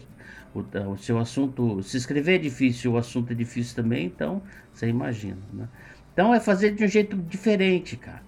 o, 0.54 0.60
o 0.92 0.96
seu 0.96 1.18
assunto, 1.18 1.82
se 1.82 1.98
escrever 1.98 2.36
é 2.36 2.38
difícil, 2.38 2.92
o 2.92 2.96
assunto 2.96 3.32
é 3.32 3.34
difícil 3.34 3.76
também, 3.76 4.06
então 4.06 4.42
você 4.72 4.88
imagina, 4.88 5.38
né? 5.52 5.68
Então 6.12 6.34
é 6.34 6.40
fazer 6.40 6.74
de 6.74 6.84
um 6.84 6.88
jeito 6.88 7.16
diferente, 7.16 7.96
cara. 7.96 8.22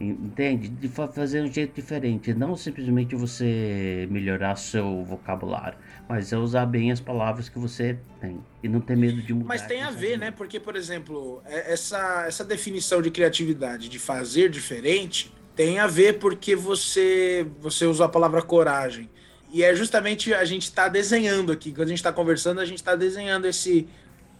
Entende? 0.00 0.68
De 0.68 0.88
fazer 0.88 1.42
um 1.42 1.52
jeito 1.52 1.74
diferente. 1.74 2.34
Não 2.34 2.56
simplesmente 2.56 3.14
você 3.14 4.08
melhorar 4.10 4.56
seu 4.56 5.04
vocabulário, 5.04 5.78
mas 6.08 6.32
é 6.32 6.36
usar 6.36 6.66
bem 6.66 6.90
as 6.90 6.98
palavras 6.98 7.48
que 7.48 7.58
você 7.58 7.98
tem. 8.20 8.40
E 8.62 8.68
não 8.68 8.80
ter 8.80 8.96
medo 8.96 9.22
de 9.22 9.32
mudar. 9.32 9.46
Mas 9.46 9.62
tem 9.62 9.82
a 9.82 9.90
ver, 9.90 10.18
né? 10.18 10.32
Porque, 10.32 10.58
por 10.58 10.74
exemplo, 10.74 11.40
é, 11.46 11.72
essa, 11.72 12.24
essa 12.26 12.44
definição 12.44 13.00
de 13.00 13.10
criatividade, 13.10 13.88
de 13.88 13.98
fazer 14.00 14.50
diferente, 14.50 15.32
tem 15.54 15.78
a 15.78 15.86
ver 15.86 16.18
porque 16.18 16.56
você, 16.56 17.46
você 17.60 17.86
usou 17.86 18.04
a 18.04 18.08
palavra 18.08 18.42
coragem. 18.42 19.08
E 19.52 19.62
é 19.62 19.72
justamente 19.76 20.34
a 20.34 20.44
gente 20.44 20.64
está 20.64 20.88
desenhando 20.88 21.52
aqui. 21.52 21.70
Quando 21.70 21.86
a 21.86 21.90
gente 21.90 21.98
está 21.98 22.12
conversando, 22.12 22.60
a 22.60 22.64
gente 22.64 22.78
está 22.78 22.96
desenhando 22.96 23.46
esse, 23.46 23.86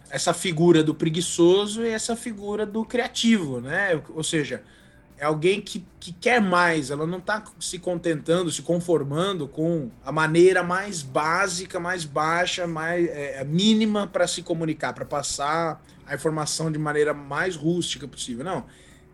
essa 0.09 0.33
figura 0.33 0.83
do 0.83 0.93
preguiçoso 0.93 1.81
e 1.83 1.89
essa 1.89 2.17
figura 2.17 2.65
do 2.65 2.83
criativo, 2.83 3.61
né? 3.61 4.01
Ou 4.09 4.23
seja, 4.23 4.61
é 5.17 5.25
alguém 5.25 5.61
que, 5.61 5.85
que 5.99 6.11
quer 6.11 6.41
mais, 6.41 6.91
ela 6.91 7.07
não 7.07 7.19
está 7.19 7.43
se 7.59 7.79
contentando, 7.79 8.51
se 8.51 8.61
conformando 8.61 9.47
com 9.47 9.89
a 10.05 10.11
maneira 10.11 10.61
mais 10.61 11.01
básica, 11.01 11.79
mais 11.79 12.03
baixa, 12.03 12.67
mais 12.67 13.07
é, 13.07 13.43
mínima 13.45 14.07
para 14.07 14.27
se 14.27 14.41
comunicar, 14.41 14.93
para 14.93 15.05
passar 15.05 15.81
a 16.05 16.15
informação 16.15 16.69
de 16.69 16.77
maneira 16.77 17.13
mais 17.13 17.55
rústica 17.55 18.07
possível. 18.07 18.43
Não. 18.43 18.65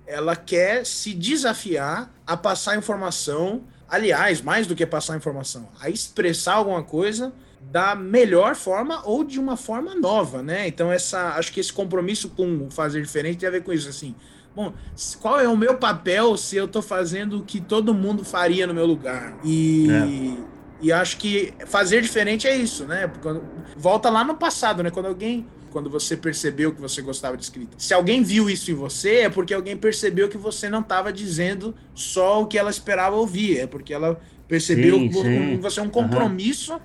Ela 0.07 0.35
quer 0.35 0.85
se 0.85 1.13
desafiar 1.13 2.11
a 2.25 2.35
passar 2.35 2.75
informação, 2.75 3.63
aliás, 3.87 4.41
mais 4.41 4.65
do 4.65 4.75
que 4.75 4.85
passar 4.85 5.15
informação, 5.15 5.69
a 5.79 5.89
expressar 5.89 6.55
alguma 6.55 6.83
coisa 6.83 7.31
da 7.61 7.93
melhor 7.93 8.55
forma 8.55 9.07
ou 9.07 9.23
de 9.23 9.39
uma 9.39 9.55
forma 9.55 9.93
nova, 9.93 10.41
né? 10.41 10.67
Então 10.67 10.91
essa, 10.91 11.35
acho 11.35 11.53
que 11.53 11.59
esse 11.59 11.71
compromisso 11.71 12.29
com 12.29 12.71
fazer 12.71 13.03
diferente 13.03 13.37
tem 13.37 13.47
a 13.47 13.51
ver 13.51 13.63
com 13.63 13.71
isso 13.71 13.87
assim 13.87 14.15
Bom, 14.55 14.73
qual 15.21 15.39
é 15.39 15.47
o 15.47 15.55
meu 15.55 15.77
papel 15.77 16.35
se 16.35 16.57
eu 16.57 16.65
estou 16.65 16.81
fazendo 16.81 17.39
o 17.39 17.43
que 17.43 17.61
todo 17.61 17.93
mundo 17.93 18.23
faria 18.25 18.67
no 18.67 18.73
meu 18.73 18.85
lugar? 18.85 19.37
E, 19.43 19.87
é. 19.89 20.37
e 20.81 20.91
acho 20.91 21.17
que 21.17 21.53
fazer 21.67 22.01
diferente 22.01 22.47
é 22.47 22.55
isso, 22.55 22.85
né? 22.85 23.07
Porque 23.07 23.39
volta 23.77 24.09
lá 24.09 24.23
no 24.23 24.35
passado, 24.35 24.83
né? 24.83 24.91
Quando 24.91 25.05
alguém 25.05 25.47
quando 25.71 25.89
você 25.89 26.15
percebeu 26.15 26.73
que 26.73 26.81
você 26.81 27.01
gostava 27.01 27.37
de 27.37 27.43
escrita. 27.43 27.75
Se 27.77 27.93
alguém 27.93 28.21
viu 28.21 28.49
isso 28.49 28.69
em 28.69 28.73
você, 28.73 29.21
é 29.21 29.29
porque 29.29 29.53
alguém 29.53 29.75
percebeu 29.75 30.27
que 30.27 30.37
você 30.37 30.69
não 30.69 30.81
estava 30.81 31.11
dizendo 31.11 31.73
só 31.95 32.41
o 32.41 32.45
que 32.45 32.57
ela 32.57 32.69
esperava 32.69 33.15
ouvir, 33.15 33.57
é 33.57 33.65
porque 33.65 33.93
ela 33.93 34.19
percebeu 34.47 34.99
sim, 34.99 35.07
que 35.07 35.57
você 35.57 35.79
é 35.79 35.83
um 35.83 35.89
compromisso 35.89 36.73
uhum. 36.73 36.79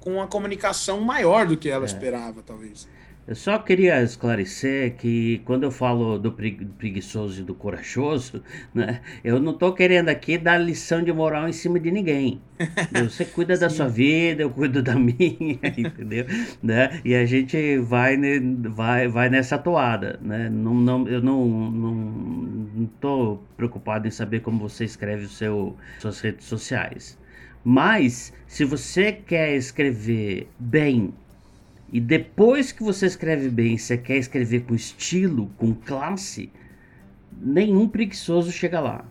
com 0.00 0.20
a 0.20 0.26
comunicação 0.26 1.00
maior 1.00 1.46
do 1.46 1.56
que 1.56 1.68
ela 1.68 1.84
é. 1.84 1.86
esperava, 1.86 2.42
talvez. 2.42 2.88
Eu 3.24 3.36
só 3.36 3.56
queria 3.56 4.02
esclarecer 4.02 4.96
que 4.96 5.40
quando 5.44 5.62
eu 5.62 5.70
falo 5.70 6.18
do 6.18 6.32
preguiçoso 6.32 7.40
e 7.40 7.44
do 7.44 7.54
corajoso, 7.54 8.42
né, 8.74 9.00
eu 9.22 9.38
não 9.38 9.52
estou 9.52 9.72
querendo 9.72 10.08
aqui 10.08 10.36
dar 10.36 10.58
lição 10.58 11.02
de 11.04 11.12
moral 11.12 11.48
em 11.48 11.52
cima 11.52 11.78
de 11.78 11.92
ninguém. 11.92 12.40
Você 13.04 13.24
cuida 13.24 13.56
da 13.56 13.70
sua 13.70 13.88
vida, 13.88 14.42
eu 14.42 14.50
cuido 14.50 14.82
da 14.82 14.94
minha, 14.98 15.58
entendeu? 15.76 16.26
né? 16.60 17.00
E 17.04 17.14
a 17.14 17.24
gente 17.24 17.78
vai, 17.78 18.18
vai, 18.68 19.06
vai 19.06 19.30
nessa 19.30 19.56
toada. 19.56 20.18
Né? 20.20 20.48
Não, 20.50 20.74
não, 20.74 21.08
eu 21.08 21.22
não 21.22 22.68
estou 22.92 23.36
não, 23.36 23.42
preocupado 23.56 24.08
em 24.08 24.10
saber 24.10 24.40
como 24.40 24.68
você 24.68 24.84
escreve 24.84 25.26
o 25.26 25.28
seu, 25.28 25.76
suas 26.00 26.20
redes 26.20 26.46
sociais. 26.46 27.16
Mas, 27.64 28.32
se 28.48 28.64
você 28.64 29.12
quer 29.12 29.54
escrever 29.54 30.48
bem 30.58 31.14
e 31.92 32.00
depois 32.00 32.72
que 32.72 32.82
você 32.82 33.04
escreve 33.04 33.50
bem, 33.50 33.76
você 33.76 33.98
quer 33.98 34.16
escrever 34.16 34.64
com 34.64 34.74
estilo, 34.74 35.50
com 35.58 35.74
classe, 35.74 36.50
nenhum 37.38 37.86
preguiçoso 37.86 38.50
chega 38.50 38.80
lá. 38.80 39.04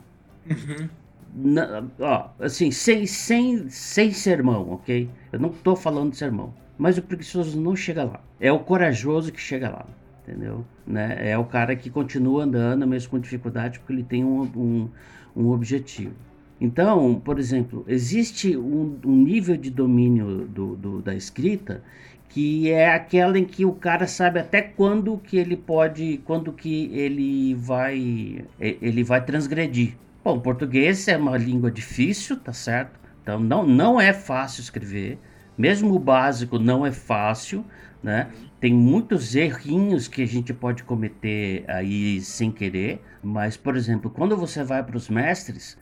Uhum. 0.50 0.90
Na, 1.34 1.84
ó, 2.00 2.30
assim, 2.40 2.72
sem, 2.72 3.06
sem, 3.06 3.70
sem 3.70 4.12
sermão, 4.12 4.72
ok? 4.72 5.08
Eu 5.32 5.40
não 5.40 5.50
tô 5.50 5.76
falando 5.76 6.12
de 6.12 6.18
sermão. 6.18 6.54
Mas 6.78 6.98
o 6.98 7.04
preguiçoso 7.04 7.62
não 7.62 7.76
chega 7.76 8.04
lá. 8.04 8.20
É 8.40 8.52
o 8.52 8.60
corajoso 8.60 9.32
que 9.32 9.40
chega 9.40 9.70
lá, 9.70 9.86
entendeu? 10.24 10.66
Né? 10.86 11.30
É 11.30 11.38
o 11.38 11.46
cara 11.46 11.76
que 11.76 11.92
continua 11.92 12.44
andando, 12.44 12.88
mesmo 12.88 13.12
com 13.12 13.20
dificuldade, 13.20 13.78
porque 13.78 13.94
ele 13.94 14.04
tem 14.04 14.26
um, 14.26 14.42
um, 14.42 14.90
um 15.36 15.50
objetivo. 15.52 16.16
Então, 16.62 17.20
por 17.20 17.40
exemplo, 17.40 17.84
existe 17.88 18.56
um, 18.56 19.00
um 19.04 19.16
nível 19.16 19.58
de 19.58 19.72
domínio 19.72 20.48
do, 20.48 20.76
do, 20.76 21.02
da 21.02 21.16
escrita 21.16 21.84
que 22.30 22.72
é 22.72 22.94
aquela 22.94 23.38
em 23.38 23.44
que 23.44 23.66
o 23.66 23.74
cara 23.74 24.08
sabe 24.08 24.40
até 24.40 24.62
quando 24.62 25.18
que 25.18 25.38
ele 25.38 25.58
pode, 25.58 26.22
quando 26.24 26.54
que 26.54 26.86
ele 26.94 27.54
vai, 27.56 28.46
ele 28.60 29.04
vai 29.04 29.26
transgredir. 29.26 29.98
Bom, 30.24 30.40
português 30.40 31.08
é 31.10 31.18
uma 31.18 31.36
língua 31.38 31.70
difícil, 31.70 32.38
tá 32.38 32.54
certo? 32.54 32.98
Então 33.22 33.38
não, 33.40 33.66
não 33.66 34.00
é 34.00 34.14
fácil 34.14 34.62
escrever, 34.62 35.20
mesmo 35.58 35.94
o 35.94 36.00
básico 36.00 36.58
não 36.58 36.86
é 36.86 36.92
fácil, 36.92 37.66
né? 38.02 38.30
Tem 38.62 38.74
muitos 38.74 39.36
errinhos 39.36 40.08
que 40.08 40.22
a 40.22 40.28
gente 40.28 40.54
pode 40.54 40.84
cometer 40.84 41.66
aí 41.68 42.22
sem 42.22 42.52
querer, 42.52 43.02
mas 43.22 43.58
por 43.58 43.76
exemplo, 43.76 44.10
quando 44.10 44.38
você 44.38 44.64
vai 44.64 44.82
para 44.84 44.96
os 44.96 45.10
mestres, 45.10 45.78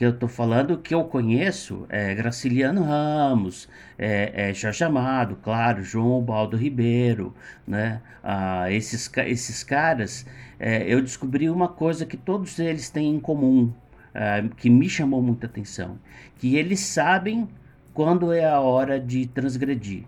que 0.00 0.06
eu 0.06 0.10
estou 0.12 0.30
falando 0.30 0.78
que 0.78 0.94
eu 0.94 1.04
conheço 1.04 1.84
é 1.90 2.14
Graciliano 2.14 2.82
Ramos, 2.82 3.68
é, 3.98 4.48
é 4.48 4.54
Jorge 4.54 4.82
Amado, 4.82 5.36
claro, 5.42 5.82
João 5.82 6.22
Baldo 6.22 6.56
Ribeiro, 6.56 7.34
né? 7.66 8.00
Ah, 8.24 8.72
esses, 8.72 9.12
esses 9.26 9.62
caras, 9.62 10.24
é, 10.58 10.90
eu 10.90 11.02
descobri 11.02 11.50
uma 11.50 11.68
coisa 11.68 12.06
que 12.06 12.16
todos 12.16 12.58
eles 12.58 12.88
têm 12.88 13.14
em 13.14 13.20
comum, 13.20 13.74
é, 14.14 14.42
que 14.56 14.70
me 14.70 14.88
chamou 14.88 15.20
muita 15.20 15.44
atenção, 15.44 15.98
que 16.38 16.56
eles 16.56 16.80
sabem 16.80 17.46
quando 17.92 18.32
é 18.32 18.46
a 18.46 18.58
hora 18.58 18.98
de 18.98 19.26
transgredir. 19.26 20.04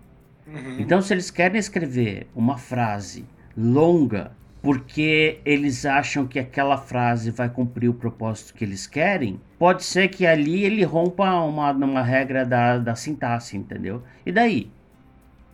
Uhum. 0.47 0.79
Então, 0.79 1.03
se 1.03 1.13
eles 1.13 1.29
querem 1.29 1.59
escrever 1.59 2.25
uma 2.35 2.57
frase 2.57 3.25
longa, 3.55 4.31
porque 4.63 5.41
eles 5.43 5.85
acham 5.85 6.25
que 6.25 6.39
aquela 6.39 6.77
frase 6.77 7.31
vai 7.31 7.49
cumprir 7.49 7.89
o 7.89 7.93
propósito 7.93 8.53
que 8.53 8.63
eles 8.63 8.87
querem, 8.87 9.37
pode 9.59 9.83
ser 9.83 10.07
que 10.07 10.25
ali 10.25 10.63
ele 10.63 10.85
rompa 10.85 11.29
uma, 11.41 11.71
uma 11.71 12.01
regra 12.01 12.45
da, 12.45 12.77
da 12.77 12.95
sintaxe, 12.95 13.57
entendeu? 13.57 14.01
E 14.25 14.31
daí? 14.31 14.71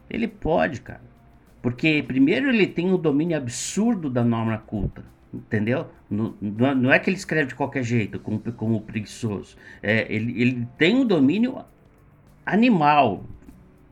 Ele 0.08 0.28
pode, 0.28 0.82
cara. 0.82 1.02
Porque, 1.60 2.04
primeiro, 2.08 2.50
ele 2.50 2.68
tem 2.68 2.92
o 2.92 2.96
um 2.96 3.02
domínio 3.02 3.36
absurdo 3.36 4.12
da 4.12 4.24
norma 4.24 4.60
culta, 4.60 5.04
entendeu? 5.34 5.88
Não, 6.08 6.36
não 6.40 6.94
é 6.94 7.00
que 7.00 7.10
ele 7.10 7.18
escreve 7.18 7.48
de 7.48 7.56
qualquer 7.56 7.84
jeito, 7.84 8.20
como, 8.20 8.40
como 8.40 8.82
preguiçoso. 8.82 9.58
É, 9.82 10.06
ele, 10.08 10.40
ele 10.40 10.68
tem 10.78 10.96
um 10.96 11.06
domínio 11.06 11.66
animal, 12.46 13.24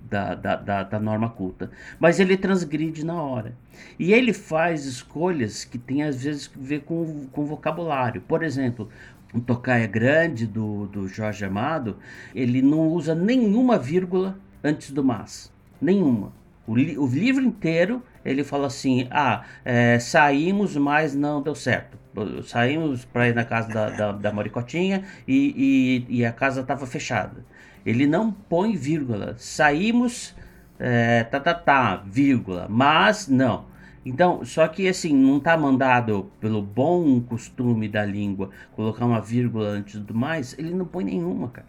da, 0.10 0.36
da, 0.36 0.56
da, 0.56 0.84
da, 0.84 1.00
norma 1.00 1.30
culta, 1.30 1.70
mas 2.00 2.20
ele 2.20 2.38
transgride 2.38 3.06
na 3.06 3.22
hora. 3.22 3.54
E 4.00 4.14
ele 4.14 4.34
faz 4.34 4.86
escolhas 4.86 5.66
que 5.66 5.78
tem 5.78 6.04
às 6.04 6.24
vezes 6.24 6.50
a 6.56 6.60
ver 6.60 6.82
com, 6.82 7.28
com 7.32 7.46
vocabulário. 7.46 8.22
Por 8.22 8.44
exemplo, 8.44 8.90
um 9.34 9.40
tocaia 9.40 9.88
grande 9.88 10.48
do, 10.48 10.88
do 10.88 11.08
Jorge 11.08 11.46
Amado, 11.46 11.98
ele 12.34 12.62
não 12.62 12.88
usa 12.88 13.14
nenhuma 13.14 13.78
vírgula 13.78 14.38
antes 14.64 14.92
do 14.92 15.04
mas. 15.04 15.52
Nenhuma. 15.82 16.32
O, 16.66 16.76
li, 16.76 16.98
o 16.98 17.08
livro 17.08 17.44
inteiro 17.44 18.02
ele 18.26 18.44
fala 18.44 18.68
assim: 18.68 19.08
ah, 19.10 19.46
é, 19.64 20.00
saímos, 20.00 20.76
mas 20.76 21.16
não 21.16 21.42
deu 21.42 21.56
certo. 21.56 21.97
Saímos 22.44 23.06
para 23.06 23.28
ir 23.30 23.36
na 23.36 23.46
casa 23.46 23.70
da, 23.70 23.90
da, 23.90 24.12
da 24.12 24.32
Maricotinha 24.32 25.04
e, 25.28 26.06
e, 26.10 26.20
e 26.20 26.26
a 26.26 26.32
casa 26.32 26.62
estava 26.62 26.86
fechada. 26.86 27.46
Ele 27.86 28.06
não 28.06 28.32
põe 28.32 28.76
vírgula. 28.76 29.36
Saímos, 29.38 30.36
é, 30.80 31.24
tá, 31.24 31.40
tá, 31.40 31.54
tá, 31.54 32.04
vírgula. 32.06 32.68
Mas, 32.70 33.28
não. 33.28 33.66
Então, 34.08 34.46
só 34.46 34.66
que 34.70 34.88
assim, 34.88 35.14
não 35.14 35.38
tá 35.38 35.58
mandado 35.58 36.32
pelo 36.40 36.62
bom 36.62 37.20
costume 37.20 37.90
da 37.90 38.06
língua 38.06 38.50
colocar 38.74 39.06
uma 39.06 39.20
vírgula 39.20 39.68
antes 39.68 40.00
do 40.00 40.14
mais, 40.14 40.58
ele 40.58 40.74
não 40.74 40.86
põe 40.86 41.04
nenhuma, 41.04 41.50
cara. 41.50 41.68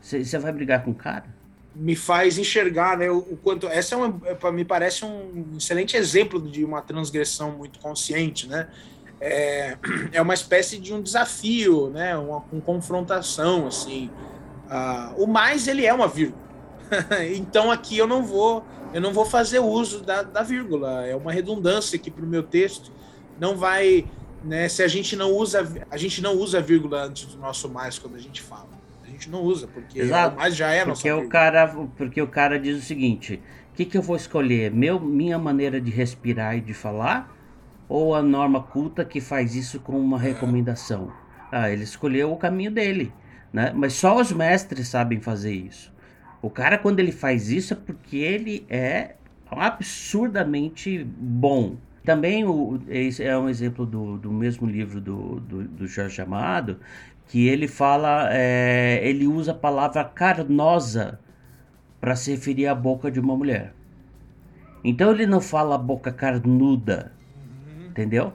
Você 0.00 0.38
vai 0.38 0.52
brigar 0.52 0.82
com 0.82 0.90
o 0.90 0.94
cara? 0.94 1.26
Me 1.76 1.94
faz 1.94 2.38
enxergar, 2.38 2.96
né, 2.96 3.08
o, 3.08 3.18
o 3.18 3.36
quanto. 3.36 3.68
Essa 3.68 3.94
é 3.94 3.98
uma, 3.98 4.52
me 4.52 4.64
parece 4.64 5.04
um 5.04 5.56
excelente 5.56 5.96
exemplo 5.96 6.40
de 6.40 6.64
uma 6.64 6.82
transgressão 6.82 7.52
muito 7.52 7.78
consciente, 7.78 8.48
né? 8.48 8.68
É, 9.20 9.78
é 10.12 10.20
uma 10.20 10.34
espécie 10.34 10.78
de 10.78 10.92
um 10.92 11.00
desafio, 11.00 11.88
né? 11.90 12.16
Uma, 12.16 12.44
uma 12.52 12.60
confrontação, 12.62 13.66
assim. 13.66 14.10
Ah, 14.68 15.14
o 15.16 15.26
mais 15.26 15.68
ele 15.68 15.86
é 15.86 15.92
uma 15.92 16.08
vírgula. 16.08 16.44
então 17.34 17.70
aqui 17.70 17.98
eu 17.98 18.06
não 18.06 18.22
vou 18.22 18.64
eu 18.92 19.00
não 19.00 19.12
vou 19.12 19.24
fazer 19.24 19.58
uso 19.58 20.02
da, 20.02 20.22
da 20.22 20.42
vírgula. 20.42 21.06
É 21.06 21.14
uma 21.14 21.32
redundância 21.32 21.96
aqui 21.96 22.10
para 22.10 22.24
o 22.24 22.28
meu 22.28 22.42
texto. 22.42 22.92
Não 23.38 23.56
vai, 23.56 24.06
né? 24.44 24.68
Se 24.68 24.82
a 24.82 24.88
gente 24.88 25.16
não 25.16 25.32
usa, 25.32 25.86
a 25.90 25.96
gente 25.96 26.22
não 26.22 26.34
usa 26.34 26.60
vírgula 26.60 27.04
antes 27.04 27.26
do 27.26 27.38
nosso 27.38 27.68
mais 27.68 27.98
quando 27.98 28.16
a 28.16 28.20
gente 28.20 28.40
fala. 28.40 28.68
A 29.04 29.08
gente 29.08 29.28
não 29.28 29.42
usa 29.42 29.66
porque 29.66 30.00
Exato. 30.00 30.34
o 30.34 30.38
mais 30.38 30.56
já 30.56 30.70
é 30.70 30.84
porque 30.84 31.12
o 31.12 31.28
cara, 31.28 31.68
porque 31.96 32.22
o 32.22 32.26
cara 32.26 32.58
diz 32.58 32.78
o 32.78 32.80
seguinte: 32.80 33.42
o 33.72 33.76
que, 33.76 33.84
que 33.84 33.98
eu 33.98 34.02
vou 34.02 34.16
escolher? 34.16 34.70
Meu, 34.70 34.98
minha 35.00 35.38
maneira 35.38 35.80
de 35.80 35.90
respirar 35.90 36.56
e 36.56 36.60
de 36.60 36.72
falar 36.72 37.35
ou 37.88 38.14
a 38.14 38.22
norma 38.22 38.62
culta 38.62 39.04
que 39.04 39.20
faz 39.20 39.54
isso 39.54 39.80
com 39.80 39.98
uma 39.98 40.18
recomendação? 40.18 41.12
Ah, 41.50 41.70
ele 41.70 41.84
escolheu 41.84 42.32
o 42.32 42.36
caminho 42.36 42.70
dele, 42.70 43.12
né? 43.52 43.72
Mas 43.74 43.94
só 43.94 44.20
os 44.20 44.32
mestres 44.32 44.88
sabem 44.88 45.20
fazer 45.20 45.52
isso. 45.52 45.94
O 46.42 46.50
cara, 46.50 46.78
quando 46.78 47.00
ele 47.00 47.12
faz 47.12 47.50
isso, 47.50 47.72
é 47.72 47.76
porque 47.76 48.16
ele 48.16 48.66
é 48.68 49.16
absurdamente 49.50 51.04
bom. 51.04 51.76
Também 52.04 52.44
o, 52.44 52.80
é 52.88 53.38
um 53.38 53.48
exemplo 53.48 53.84
do, 53.84 54.18
do 54.18 54.32
mesmo 54.32 54.66
livro 54.66 55.00
do, 55.00 55.40
do, 55.40 55.64
do 55.64 55.86
Jorge 55.86 56.20
Amado, 56.20 56.78
que 57.26 57.48
ele 57.48 57.66
fala, 57.66 58.28
é, 58.30 59.00
ele 59.02 59.26
usa 59.26 59.52
a 59.52 59.54
palavra 59.54 60.04
carnosa 60.04 61.18
para 62.00 62.14
se 62.14 62.30
referir 62.30 62.66
à 62.66 62.74
boca 62.74 63.10
de 63.10 63.18
uma 63.18 63.36
mulher. 63.36 63.74
Então 64.84 65.10
ele 65.10 65.26
não 65.26 65.40
fala 65.40 65.76
boca 65.76 66.12
carnuda. 66.12 67.12
Entendeu? 67.96 68.32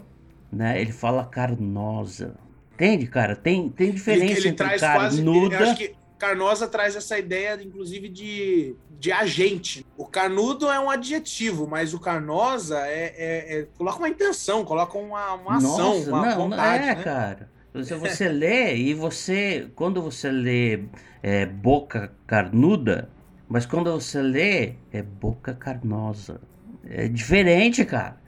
Né? 0.52 0.82
Ele 0.82 0.92
fala 0.92 1.24
carnosa. 1.24 2.36
Entende, 2.74 3.06
cara? 3.06 3.36
Tem, 3.36 3.70
tem 3.70 3.92
diferença 3.92 4.32
ele, 4.32 4.40
ele 4.40 4.50
entre 4.50 4.80
carnuda... 4.80 5.58
Quase, 5.58 5.96
Carnosa 6.22 6.68
traz 6.68 6.96
essa 6.96 7.18
ideia, 7.18 7.60
inclusive, 7.64 8.08
de, 8.08 8.76
de 9.00 9.12
agente. 9.12 9.84
O 9.98 10.06
carnudo 10.06 10.70
é 10.70 10.80
um 10.80 10.88
adjetivo, 10.88 11.66
mas 11.66 11.96
o 11.96 12.00
carnosa 12.00 12.78
é, 12.86 13.16
é, 13.18 13.58
é 13.58 13.68
coloca 13.76 13.98
uma 13.98 14.08
intenção, 14.08 14.64
coloca 14.64 15.00
uma, 15.00 15.34
uma 15.34 15.58
ação, 15.58 15.96
Nossa, 15.96 16.10
uma 16.12 16.28
não, 16.28 16.36
vontade. 16.36 16.84
Não 16.84 16.92
é, 16.92 16.96
né? 16.96 17.04
cara. 17.04 17.50
Se 17.84 17.96
você 17.98 18.30
lê 18.30 18.76
e 18.76 18.94
você, 18.94 19.68
quando 19.74 20.00
você 20.00 20.30
lê 20.30 20.84
é, 21.24 21.48
boca 21.48 22.14
carnuda, 22.28 23.10
mas 23.50 23.66
quando 23.66 23.92
você 23.92 24.22
lê 24.22 24.74
é 24.94 25.02
boca 25.02 25.56
carnosa. 25.56 26.40
É 26.88 27.08
diferente, 27.08 27.84
cara. 27.84 28.21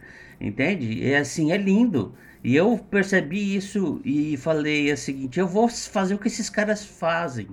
Entende? 0.44 1.04
É 1.10 1.18
assim, 1.20 1.52
é 1.54 1.58
lindo. 1.58 2.14
E 2.44 2.56
eu 2.56 2.78
percebi 2.78 3.56
isso 3.56 4.02
e 4.04 4.36
falei 4.38 4.92
o 4.92 4.98
seguinte: 4.98 5.40
eu 5.40 5.48
vou 5.48 5.70
fazer 5.70 6.16
o 6.16 6.20
que 6.20 6.28
esses 6.28 6.50
caras 6.50 6.84
fazem. 6.86 7.48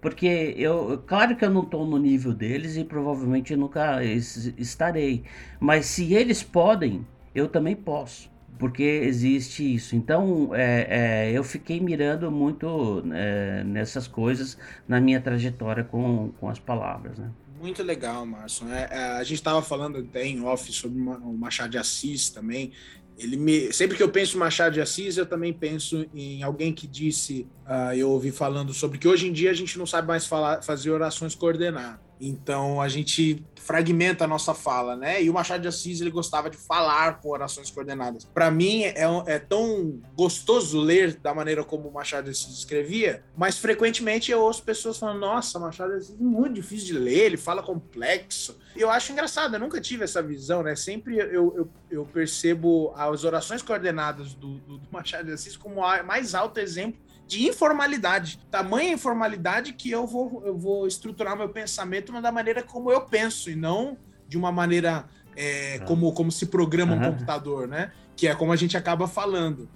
Porque 0.00 0.54
eu, 0.58 1.02
claro 1.06 1.34
que 1.34 1.44
eu 1.44 1.50
não 1.50 1.62
estou 1.62 1.86
no 1.86 1.98
nível 1.98 2.34
deles 2.34 2.76
e 2.76 2.84
provavelmente 2.84 3.56
nunca 3.56 4.04
estarei. 4.04 5.24
Mas 5.58 5.86
se 5.86 6.12
eles 6.12 6.42
podem, 6.42 7.06
eu 7.34 7.48
também 7.48 7.74
posso. 7.74 8.30
Porque 8.58 8.82
existe 8.82 9.74
isso. 9.74 9.96
Então, 9.96 10.54
é, 10.54 11.30
é, 11.30 11.32
eu 11.32 11.42
fiquei 11.42 11.80
mirando 11.80 12.30
muito 12.30 13.02
é, 13.14 13.64
nessas 13.64 14.06
coisas 14.06 14.58
na 14.86 15.00
minha 15.00 15.20
trajetória 15.20 15.82
com, 15.82 16.32
com 16.38 16.48
as 16.50 16.58
palavras. 16.58 17.18
Né? 17.18 17.30
Muito 17.58 17.82
legal, 17.82 18.26
Márcio. 18.26 18.68
É, 18.68 18.88
é, 18.90 18.98
a 19.12 19.22
gente 19.22 19.38
estava 19.38 19.62
falando 19.62 19.98
até 19.98 20.26
em 20.26 20.42
off 20.42 20.70
sobre 20.72 20.98
o 20.98 21.32
Machado 21.32 21.70
de 21.70 21.78
Assis 21.78 22.30
também. 22.30 22.72
Ele 23.16 23.36
me, 23.36 23.72
sempre 23.72 23.96
que 23.96 24.02
eu 24.02 24.08
penso 24.08 24.36
em 24.36 24.40
Machado 24.40 24.72
de 24.72 24.80
Assis, 24.80 25.16
eu 25.16 25.24
também 25.24 25.52
penso 25.52 26.04
em 26.12 26.42
alguém 26.42 26.72
que 26.72 26.86
disse, 26.86 27.46
uh, 27.64 27.94
eu 27.94 28.10
ouvi 28.10 28.32
falando 28.32 28.74
sobre 28.74 28.98
que 28.98 29.06
hoje 29.06 29.28
em 29.28 29.32
dia 29.32 29.50
a 29.50 29.54
gente 29.54 29.78
não 29.78 29.86
sabe 29.86 30.08
mais 30.08 30.26
falar, 30.26 30.62
fazer 30.62 30.90
orações 30.90 31.34
coordenadas. 31.34 32.00
Então 32.20 32.80
a 32.80 32.88
gente 32.88 33.44
fragmenta 33.64 34.24
a 34.24 34.28
nossa 34.28 34.52
fala, 34.52 34.94
né? 34.94 35.22
E 35.22 35.30
o 35.30 35.32
Machado 35.32 35.62
de 35.62 35.68
Assis 35.68 36.00
ele 36.00 36.10
gostava 36.10 36.50
de 36.50 36.56
falar 36.56 37.20
com 37.20 37.30
orações 37.30 37.70
coordenadas. 37.70 38.24
Para 38.24 38.50
mim 38.50 38.82
é, 38.84 39.04
é, 39.26 39.38
tão 39.38 40.00
gostoso 40.14 40.78
ler 40.78 41.14
da 41.14 41.34
maneira 41.34 41.64
como 41.64 41.88
o 41.88 41.92
Machado 41.92 42.24
de 42.24 42.30
Assis 42.30 42.58
escrevia, 42.58 43.24
mas 43.36 43.58
frequentemente 43.58 44.30
eu 44.30 44.40
ouço 44.40 44.62
pessoas 44.62 44.98
falando: 44.98 45.20
Nossa, 45.20 45.58
Machado 45.58 45.92
de 45.92 45.98
Assis 45.98 46.14
é 46.14 46.22
muito 46.22 46.54
difícil 46.54 46.86
de 46.86 46.98
ler, 46.98 47.20
ele 47.20 47.36
fala 47.38 47.62
complexo. 47.62 48.58
E 48.76 48.80
eu 48.80 48.90
acho 48.90 49.12
engraçado, 49.12 49.54
eu 49.54 49.60
nunca 49.60 49.80
tive 49.80 50.04
essa 50.04 50.22
visão, 50.22 50.62
né? 50.62 50.76
Sempre 50.76 51.16
eu, 51.16 51.54
eu, 51.56 51.70
eu 51.90 52.04
percebo 52.04 52.92
as 52.94 53.24
orações 53.24 53.62
coordenadas 53.62 54.34
do, 54.34 54.58
do, 54.58 54.78
do 54.78 54.88
Machado 54.90 55.24
de 55.24 55.32
Assis 55.32 55.56
como 55.56 55.80
o 55.80 56.02
mais 56.04 56.34
alto 56.34 56.60
exemplo 56.60 57.00
de 57.26 57.46
informalidade. 57.46 58.38
Tamanha 58.50 58.92
informalidade 58.92 59.72
que 59.72 59.90
eu 59.90 60.06
vou, 60.06 60.42
eu 60.44 60.56
vou 60.56 60.86
estruturar 60.86 61.36
meu 61.36 61.48
pensamento 61.48 62.12
da 62.20 62.32
maneira 62.32 62.62
como 62.62 62.90
eu 62.90 63.02
penso 63.02 63.50
e 63.50 63.56
não 63.56 63.96
de 64.28 64.36
uma 64.36 64.52
maneira 64.52 65.06
é, 65.36 65.78
ah. 65.80 65.84
como, 65.84 66.12
como 66.12 66.30
se 66.30 66.46
programa 66.46 66.94
um 66.94 67.00
computador, 67.00 67.68
né? 67.68 67.92
Que 68.16 68.28
é 68.28 68.34
como 68.34 68.52
a 68.52 68.56
gente 68.56 68.76
acaba 68.76 69.06
falando. 69.06 69.68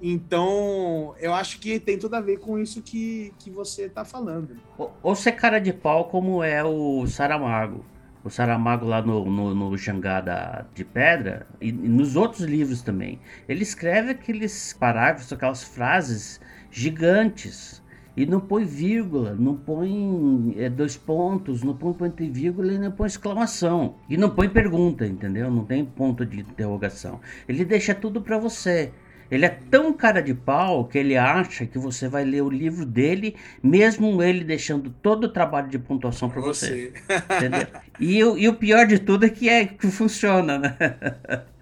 Então, 0.00 1.14
eu 1.18 1.32
acho 1.32 1.58
que 1.58 1.80
tem 1.80 1.98
tudo 1.98 2.14
a 2.14 2.20
ver 2.20 2.38
com 2.38 2.58
isso 2.58 2.82
que, 2.82 3.32
que 3.38 3.50
você 3.50 3.84
está 3.84 4.04
falando. 4.04 4.56
Ou, 4.76 4.94
ou 5.02 5.14
ser 5.14 5.32
cara 5.32 5.58
de 5.58 5.72
pau 5.72 6.06
como 6.06 6.42
é 6.42 6.62
o 6.62 7.06
Saramago. 7.06 7.84
O 8.22 8.28
Saramago 8.28 8.84
lá 8.84 9.00
no, 9.00 9.24
no, 9.24 9.54
no 9.54 9.76
Jangada 9.76 10.66
de 10.74 10.84
Pedra 10.84 11.46
e, 11.60 11.68
e 11.68 11.72
nos 11.72 12.16
outros 12.16 12.42
livros 12.42 12.82
também. 12.82 13.20
Ele 13.48 13.62
escreve 13.62 14.10
aqueles 14.10 14.72
parágrafos, 14.72 15.32
aquelas 15.32 15.62
frases 15.62 16.40
gigantes. 16.76 17.82
E 18.16 18.24
não 18.24 18.40
põe 18.40 18.64
vírgula, 18.64 19.34
não 19.34 19.54
põe 19.54 20.54
é, 20.56 20.70
dois 20.70 20.96
pontos, 20.96 21.62
não 21.62 21.76
põe 21.76 21.92
ponto 21.92 22.22
e 22.22 22.30
vírgula 22.30 22.72
e 22.72 22.78
não 22.78 22.90
põe 22.90 23.06
exclamação. 23.06 23.96
E 24.08 24.16
não 24.16 24.30
põe 24.30 24.48
pergunta, 24.48 25.06
entendeu? 25.06 25.50
Não 25.50 25.66
tem 25.66 25.84
ponto 25.84 26.24
de 26.24 26.40
interrogação. 26.40 27.20
Ele 27.46 27.62
deixa 27.62 27.94
tudo 27.94 28.22
para 28.22 28.38
você. 28.38 28.90
Ele 29.30 29.44
é 29.44 29.48
tão 29.48 29.92
cara 29.92 30.22
de 30.22 30.32
pau 30.32 30.86
que 30.86 30.96
ele 30.96 31.16
acha 31.16 31.66
que 31.66 31.78
você 31.78 32.08
vai 32.08 32.24
ler 32.24 32.42
o 32.42 32.48
livro 32.48 32.86
dele, 32.86 33.36
mesmo 33.62 34.22
ele 34.22 34.44
deixando 34.44 34.88
todo 34.88 35.24
o 35.24 35.28
trabalho 35.28 35.68
de 35.68 35.78
pontuação 35.78 36.30
para 36.30 36.40
você. 36.40 36.92
você. 37.06 37.36
Entendeu? 37.36 37.66
E, 38.00 38.18
e, 38.18 38.48
o 38.48 38.54
pior 38.54 38.86
de 38.86 38.98
tudo 38.98 39.26
é 39.26 39.28
que 39.28 39.48
é 39.48 39.66
que 39.66 39.88
funciona, 39.88 40.58
né? 40.58 40.76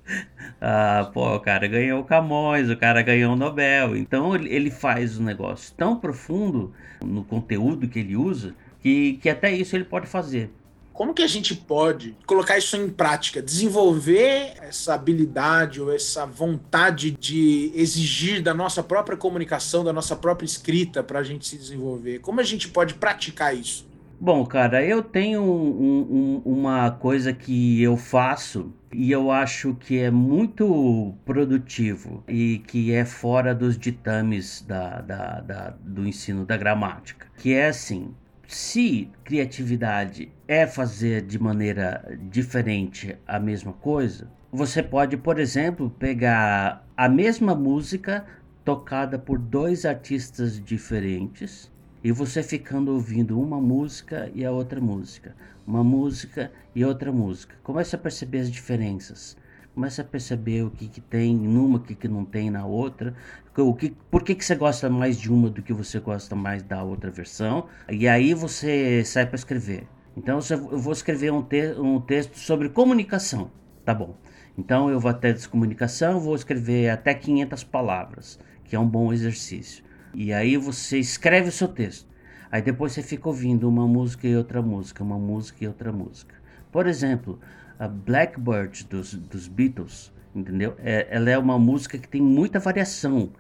Ah, 0.66 1.11
pô, 1.12 1.37
o 1.37 1.40
cara 1.40 1.68
ganhou 1.68 2.00
o 2.00 2.05
Camões, 2.05 2.70
o 2.70 2.77
cara 2.77 3.03
ganhou 3.03 3.35
o 3.35 3.37
Nobel. 3.37 3.94
Então 3.94 4.35
ele 4.35 4.70
faz 4.70 5.18
um 5.18 5.22
negócio 5.22 5.74
tão 5.77 5.94
profundo 5.94 6.72
no 7.05 7.22
conteúdo 7.22 7.87
que 7.87 7.98
ele 7.98 8.16
usa 8.16 8.55
que, 8.81 9.18
que 9.20 9.29
até 9.29 9.53
isso 9.53 9.77
ele 9.77 9.85
pode 9.85 10.07
fazer. 10.07 10.50
Como 10.90 11.12
que 11.12 11.22
a 11.22 11.27
gente 11.27 11.55
pode 11.55 12.16
colocar 12.24 12.57
isso 12.57 12.79
em 12.79 12.88
prática, 12.88 13.42
desenvolver 13.42 14.55
essa 14.62 14.94
habilidade 14.94 15.83
ou 15.83 15.92
essa 15.92 16.24
vontade 16.24 17.11
de 17.11 17.70
exigir 17.74 18.42
da 18.42 18.55
nossa 18.55 18.83
própria 18.83 19.18
comunicação, 19.18 19.85
da 19.85 19.92
nossa 19.92 20.16
própria 20.16 20.46
escrita 20.46 21.03
para 21.03 21.18
a 21.18 21.22
gente 21.22 21.46
se 21.46 21.59
desenvolver? 21.59 22.20
Como 22.20 22.40
a 22.40 22.44
gente 22.44 22.68
pode 22.68 22.94
praticar 22.94 23.55
isso? 23.55 23.87
Bom, 24.18 24.46
cara, 24.46 24.83
eu 24.83 25.03
tenho 25.03 25.42
um, 25.42 26.42
um, 26.42 26.42
uma 26.46 26.90
coisa 26.90 27.35
que 27.35 27.83
eu 27.83 27.98
faço 27.98 28.72
e 28.96 29.11
eu 29.11 29.30
acho 29.30 29.74
que 29.74 29.98
é 29.98 30.11
muito 30.11 31.14
produtivo 31.24 32.22
e 32.28 32.59
que 32.59 32.92
é 32.92 33.04
fora 33.04 33.52
dos 33.52 33.76
ditames 33.76 34.64
da, 34.66 35.00
da, 35.00 35.40
da, 35.40 35.70
do 35.80 36.07
ensino 36.07 36.46
da 36.46 36.57
gramática, 36.57 37.26
que 37.37 37.52
é 37.52 37.66
assim, 37.66 38.14
se 38.46 39.11
criatividade 39.24 40.30
é 40.46 40.64
fazer 40.64 41.22
de 41.22 41.40
maneira 41.40 42.07
diferente 42.30 43.16
a 43.26 43.40
mesma 43.40 43.72
coisa, 43.72 44.30
você 44.52 44.80
pode, 44.80 45.16
por 45.16 45.40
exemplo, 45.40 45.90
pegar 45.90 46.87
a 46.96 47.09
mesma 47.09 47.54
música 47.54 48.24
tocada 48.64 49.18
por 49.18 49.38
dois 49.38 49.85
artistas 49.85 50.62
diferentes 50.62 51.74
e 52.05 52.12
você 52.12 52.43
ficando 52.43 52.93
ouvindo 52.93 53.40
uma 53.40 53.59
música 53.59 54.31
e 54.35 54.45
a 54.45 54.53
outra 54.53 54.79
música, 54.79 55.35
uma 55.67 55.83
música 55.83 56.53
e 56.75 56.85
outra 56.85 57.11
música. 57.11 57.57
Comece 57.62 57.97
a 57.97 57.99
perceber 57.99 58.40
as 58.40 58.51
diferenças. 58.51 59.38
Comece 59.75 60.03
a 60.03 60.05
perceber 60.05 60.62
o 60.64 60.71
que, 60.71 60.87
que 60.87 61.01
tem 61.01 61.35
numa, 61.35 61.79
o 61.79 61.81
que, 61.81 61.95
que 61.95 62.07
não 62.07 62.23
tem 62.23 62.51
na 62.51 62.67
outra. 62.67 63.14
O 63.57 63.73
que, 63.73 63.97
por 64.11 64.23
que, 64.23 64.35
que 64.35 64.45
você 64.45 64.55
gosta 64.55 64.90
mais 64.90 65.19
de 65.19 65.33
uma 65.33 65.49
do 65.49 65.62
que 65.62 65.73
você 65.73 65.99
gosta 65.99 66.37
mais 66.37 66.62
da 66.62 66.85
outra 66.85 67.11
versão. 67.11 67.67
E 67.88 68.07
aí 68.07 68.35
você 68.35 69.03
sai 69.03 69.25
para 69.25 69.37
escrever. 69.37 69.88
Então 70.14 70.38
eu 70.51 70.79
vou 70.79 70.93
escrever 70.93 71.33
um, 71.33 71.43
te 71.43 71.73
um 71.79 71.99
texto 72.01 72.38
sobre 72.38 72.69
comunicação. 72.69 73.51
Tá 73.83 73.95
bom. 73.95 74.14
Então 74.59 74.90
eu 74.90 75.01
vou 75.01 75.11
até 75.11 75.33
descomunicação, 75.33 76.21
vou 76.21 76.37
escrever 76.37 76.90
até 76.90 77.14
500 77.14 77.64
palavras, 77.64 78.38
que 78.62 78.77
é 78.77 78.79
um 78.79 78.87
bom 78.87 79.12
exercício. 79.12 79.84
E 80.14 80.33
aí 80.33 80.57
você 80.57 80.98
escreve 80.98 81.48
o 81.48 81.53
seu 81.53 81.68
texto. 81.68 82.09
Aí 82.50 82.62
depois 82.62 82.92
você 82.92 83.03
fica 83.03 83.29
ouvindo 83.29 83.68
uma 83.68 83.87
música 83.87 84.29
e 84.29 84.37
outra 84.37 84.62
música, 84.62 85.03
uma 85.03 85.18
música 85.18 85.64
e 85.64 85.66
outra 85.66 85.92
música. 85.92 86.35
Por 86.70 86.87
exemplo, 86.87 87.40
a 87.79 87.88
Blackbird 87.88 88.87
dos, 88.87 89.14
dos 89.14 89.48
Beatles, 89.48 90.12
entendeu? 90.35 90.77
É, 90.79 91.09
ela 91.11 91.31
é 91.31 91.37
uma 91.37 91.59
música 91.59 91.98
que 91.98 92.09
tem 92.09 92.22
muita 92.22 92.61
variação. 92.61 93.31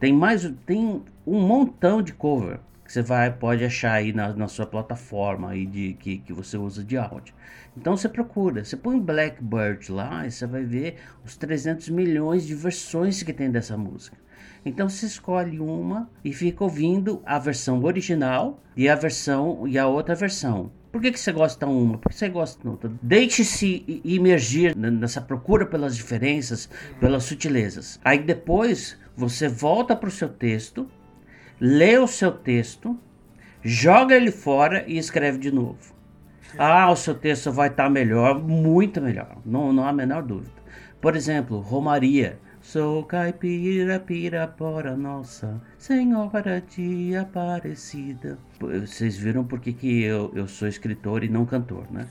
Tem 0.00 0.12
mais, 0.12 0.50
tem 0.64 1.02
um 1.26 1.40
montão 1.46 2.02
de 2.02 2.14
cover 2.14 2.60
que 2.84 2.92
você 2.92 3.02
vai 3.02 3.30
pode 3.30 3.64
achar 3.64 3.92
aí 3.92 4.12
na, 4.12 4.32
na 4.34 4.48
sua 4.48 4.66
plataforma 4.66 5.50
aí 5.50 5.64
de 5.66 5.94
que, 5.94 6.18
que 6.18 6.32
você 6.32 6.56
usa 6.56 6.82
de 6.82 6.96
áudio. 6.96 7.34
Então 7.76 7.96
você 7.96 8.08
procura, 8.08 8.64
você 8.64 8.76
põe 8.76 8.98
Blackbird 8.98 9.90
lá 9.92 10.26
e 10.26 10.30
você 10.30 10.46
vai 10.46 10.64
ver 10.64 10.96
os 11.24 11.36
300 11.36 11.88
milhões 11.90 12.46
de 12.46 12.54
versões 12.54 13.22
que 13.22 13.32
tem 13.32 13.50
dessa 13.50 13.76
música. 13.76 14.16
Então 14.64 14.88
você 14.88 15.06
escolhe 15.06 15.58
uma 15.58 16.08
e 16.24 16.32
fica 16.32 16.62
ouvindo 16.62 17.20
a 17.26 17.38
versão 17.38 17.82
original 17.82 18.60
e 18.76 18.88
a 18.88 18.94
versão 18.94 19.66
e 19.66 19.76
a 19.76 19.86
outra 19.86 20.14
versão. 20.14 20.70
Por 20.92 21.00
que, 21.00 21.10
que 21.10 21.18
você 21.18 21.32
gosta 21.32 21.66
uma? 21.66 21.98
Por 21.98 22.10
que 22.10 22.16
você 22.16 22.28
gosta 22.28 22.68
outra? 22.68 22.92
Deixe-se 23.02 24.02
imergir 24.04 24.76
nessa 24.76 25.20
procura 25.20 25.64
pelas 25.66 25.96
diferenças, 25.96 26.68
pelas 27.00 27.24
sutilezas. 27.24 27.98
Aí 28.04 28.18
depois 28.18 28.98
você 29.16 29.48
volta 29.48 29.96
para 29.96 30.08
o 30.08 30.12
seu 30.12 30.28
texto, 30.28 30.86
lê 31.58 31.96
o 31.96 32.06
seu 32.06 32.30
texto, 32.30 32.98
joga 33.62 34.14
ele 34.14 34.30
fora 34.30 34.84
e 34.86 34.98
escreve 34.98 35.38
de 35.38 35.50
novo. 35.50 35.94
Ah, 36.58 36.90
o 36.90 36.96
seu 36.96 37.14
texto 37.14 37.50
vai 37.50 37.68
estar 37.68 37.84
tá 37.84 37.90
melhor, 37.90 38.38
muito 38.38 39.00
melhor, 39.00 39.38
não, 39.46 39.72
não 39.72 39.84
há 39.84 39.88
a 39.88 39.94
menor 39.94 40.22
dúvida. 40.22 40.62
Por 41.00 41.16
exemplo, 41.16 41.58
Romaria. 41.58 42.38
Sou 42.62 43.02
caipira, 43.02 43.98
pirapora 43.98 44.96
nossa, 44.96 45.60
senhora 45.76 46.62
de 46.62 47.14
Aparecida. 47.16 48.38
Vocês 48.60 49.16
viram 49.16 49.44
porque 49.44 49.72
que 49.72 50.02
eu, 50.04 50.30
eu 50.32 50.46
sou 50.46 50.68
escritor 50.68 51.24
e 51.24 51.28
não 51.28 51.44
cantor, 51.44 51.90
né? 51.90 52.06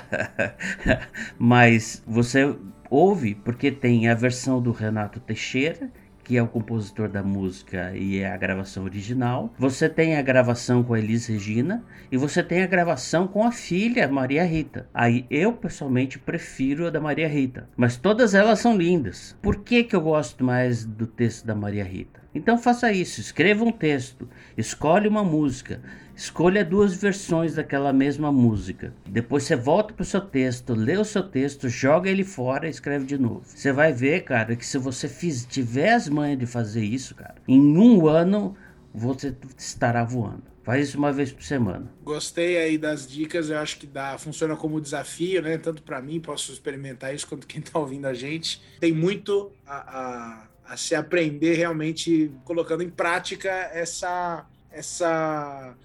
Mas 1.38 2.02
você 2.06 2.56
ouve 2.88 3.34
porque 3.34 3.70
tem 3.70 4.08
a 4.08 4.14
versão 4.14 4.60
do 4.60 4.72
Renato 4.72 5.20
Teixeira 5.20 5.92
que 6.24 6.36
é 6.36 6.42
o 6.42 6.48
compositor 6.48 7.08
da 7.08 7.22
música 7.22 7.92
e 7.94 8.18
é 8.18 8.30
a 8.30 8.36
gravação 8.36 8.84
original. 8.84 9.52
Você 9.58 9.88
tem 9.88 10.16
a 10.16 10.22
gravação 10.22 10.82
com 10.82 10.94
a 10.94 10.98
Elis 10.98 11.26
Regina 11.26 11.84
e 12.10 12.16
você 12.16 12.42
tem 12.42 12.62
a 12.62 12.66
gravação 12.66 13.26
com 13.26 13.44
a 13.44 13.52
filha 13.52 14.08
Maria 14.08 14.44
Rita. 14.44 14.88
Aí 14.94 15.26
eu 15.30 15.52
pessoalmente 15.52 16.18
prefiro 16.18 16.86
a 16.86 16.90
da 16.90 17.00
Maria 17.00 17.28
Rita, 17.28 17.68
mas 17.76 17.96
todas 17.96 18.34
elas 18.34 18.58
são 18.58 18.76
lindas. 18.76 19.36
Por 19.42 19.56
que 19.56 19.84
que 19.84 19.96
eu 19.96 20.00
gosto 20.00 20.44
mais 20.44 20.84
do 20.84 21.06
texto 21.06 21.46
da 21.46 21.54
Maria 21.54 21.84
Rita? 21.84 22.21
Então 22.34 22.56
faça 22.56 22.90
isso, 22.90 23.20
escreva 23.20 23.64
um 23.64 23.72
texto, 23.72 24.28
escolhe 24.56 25.06
uma 25.06 25.22
música, 25.22 25.82
escolha 26.16 26.64
duas 26.64 26.94
versões 26.94 27.54
daquela 27.54 27.92
mesma 27.92 28.32
música. 28.32 28.94
Depois 29.06 29.42
você 29.44 29.54
volta 29.54 29.92
pro 29.92 30.04
seu 30.04 30.20
texto, 30.20 30.72
lê 30.74 30.96
o 30.96 31.04
seu 31.04 31.22
texto, 31.22 31.68
joga 31.68 32.08
ele 32.08 32.24
fora 32.24 32.66
e 32.66 32.70
escreve 32.70 33.04
de 33.04 33.18
novo. 33.18 33.42
Você 33.44 33.72
vai 33.72 33.92
ver, 33.92 34.24
cara, 34.24 34.56
que 34.56 34.64
se 34.64 34.78
você 34.78 35.08
fiz, 35.08 35.44
tiver 35.44 35.92
as 35.92 36.08
manhas 36.08 36.38
de 36.38 36.46
fazer 36.46 36.84
isso, 36.84 37.14
cara, 37.14 37.36
em 37.46 37.76
um 37.76 38.06
ano 38.06 38.56
você 38.94 39.36
estará 39.58 40.02
voando. 40.04 40.52
Faz 40.62 40.88
isso 40.88 40.98
uma 40.98 41.12
vez 41.12 41.32
por 41.32 41.42
semana. 41.42 41.92
Gostei 42.04 42.56
aí 42.56 42.78
das 42.78 43.06
dicas, 43.06 43.50
eu 43.50 43.58
acho 43.58 43.78
que 43.78 43.86
dá, 43.86 44.16
funciona 44.16 44.54
como 44.54 44.80
desafio, 44.80 45.42
né? 45.42 45.58
Tanto 45.58 45.82
para 45.82 46.00
mim, 46.00 46.20
posso 46.20 46.52
experimentar 46.52 47.12
isso, 47.12 47.26
quanto 47.26 47.48
quem 47.48 47.60
tá 47.60 47.78
ouvindo 47.78 48.06
a 48.06 48.14
gente. 48.14 48.62
Tem 48.78 48.92
muito 48.92 49.50
a, 49.66 49.76
a 49.76 50.48
a 50.64 50.76
se 50.76 50.94
aprender 50.94 51.54
realmente 51.54 52.32
colocando 52.44 52.82
em 52.82 52.90
prática 52.90 53.50
essa 53.72 54.46
essa 54.70 55.76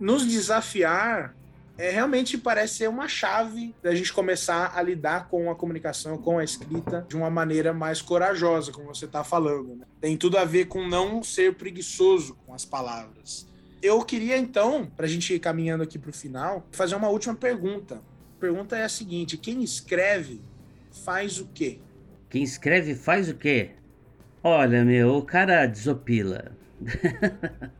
nos 0.00 0.26
desafiar 0.26 1.34
é 1.78 1.90
realmente 1.90 2.36
parece 2.36 2.74
ser 2.74 2.88
uma 2.88 3.08
chave 3.08 3.74
da 3.82 3.94
gente 3.94 4.12
começar 4.12 4.72
a 4.76 4.82
lidar 4.82 5.28
com 5.28 5.50
a 5.50 5.54
comunicação, 5.54 6.18
com 6.18 6.38
a 6.38 6.44
escrita 6.44 7.06
de 7.08 7.16
uma 7.16 7.30
maneira 7.30 7.72
mais 7.72 8.02
corajosa, 8.02 8.70
como 8.70 8.94
você 8.94 9.06
está 9.06 9.24
falando. 9.24 9.76
Né? 9.76 9.86
Tem 10.00 10.16
tudo 10.16 10.36
a 10.36 10.44
ver 10.44 10.66
com 10.66 10.86
não 10.86 11.22
ser 11.22 11.54
preguiçoso 11.54 12.36
com 12.46 12.52
as 12.52 12.64
palavras. 12.64 13.48
Eu 13.82 14.04
queria 14.04 14.36
então, 14.36 14.86
para 14.96 15.06
a 15.06 15.08
gente 15.08 15.34
ir 15.34 15.40
caminhando 15.40 15.82
aqui 15.82 15.98
para 15.98 16.10
o 16.10 16.14
final, 16.14 16.66
fazer 16.70 16.94
uma 16.94 17.08
última 17.08 17.34
pergunta. 17.34 17.96
A 18.36 18.40
pergunta 18.40 18.76
é 18.76 18.84
a 18.84 18.88
seguinte: 18.88 19.36
quem 19.36 19.62
escreve 19.62 20.40
faz 21.04 21.40
o 21.40 21.46
quê? 21.46 21.80
Quem 22.28 22.42
escreve 22.42 22.94
faz 22.94 23.28
o 23.28 23.34
quê? 23.34 23.72
Olha, 24.44 24.84
meu, 24.84 25.16
o 25.16 25.22
cara 25.22 25.66
desopila. 25.66 26.52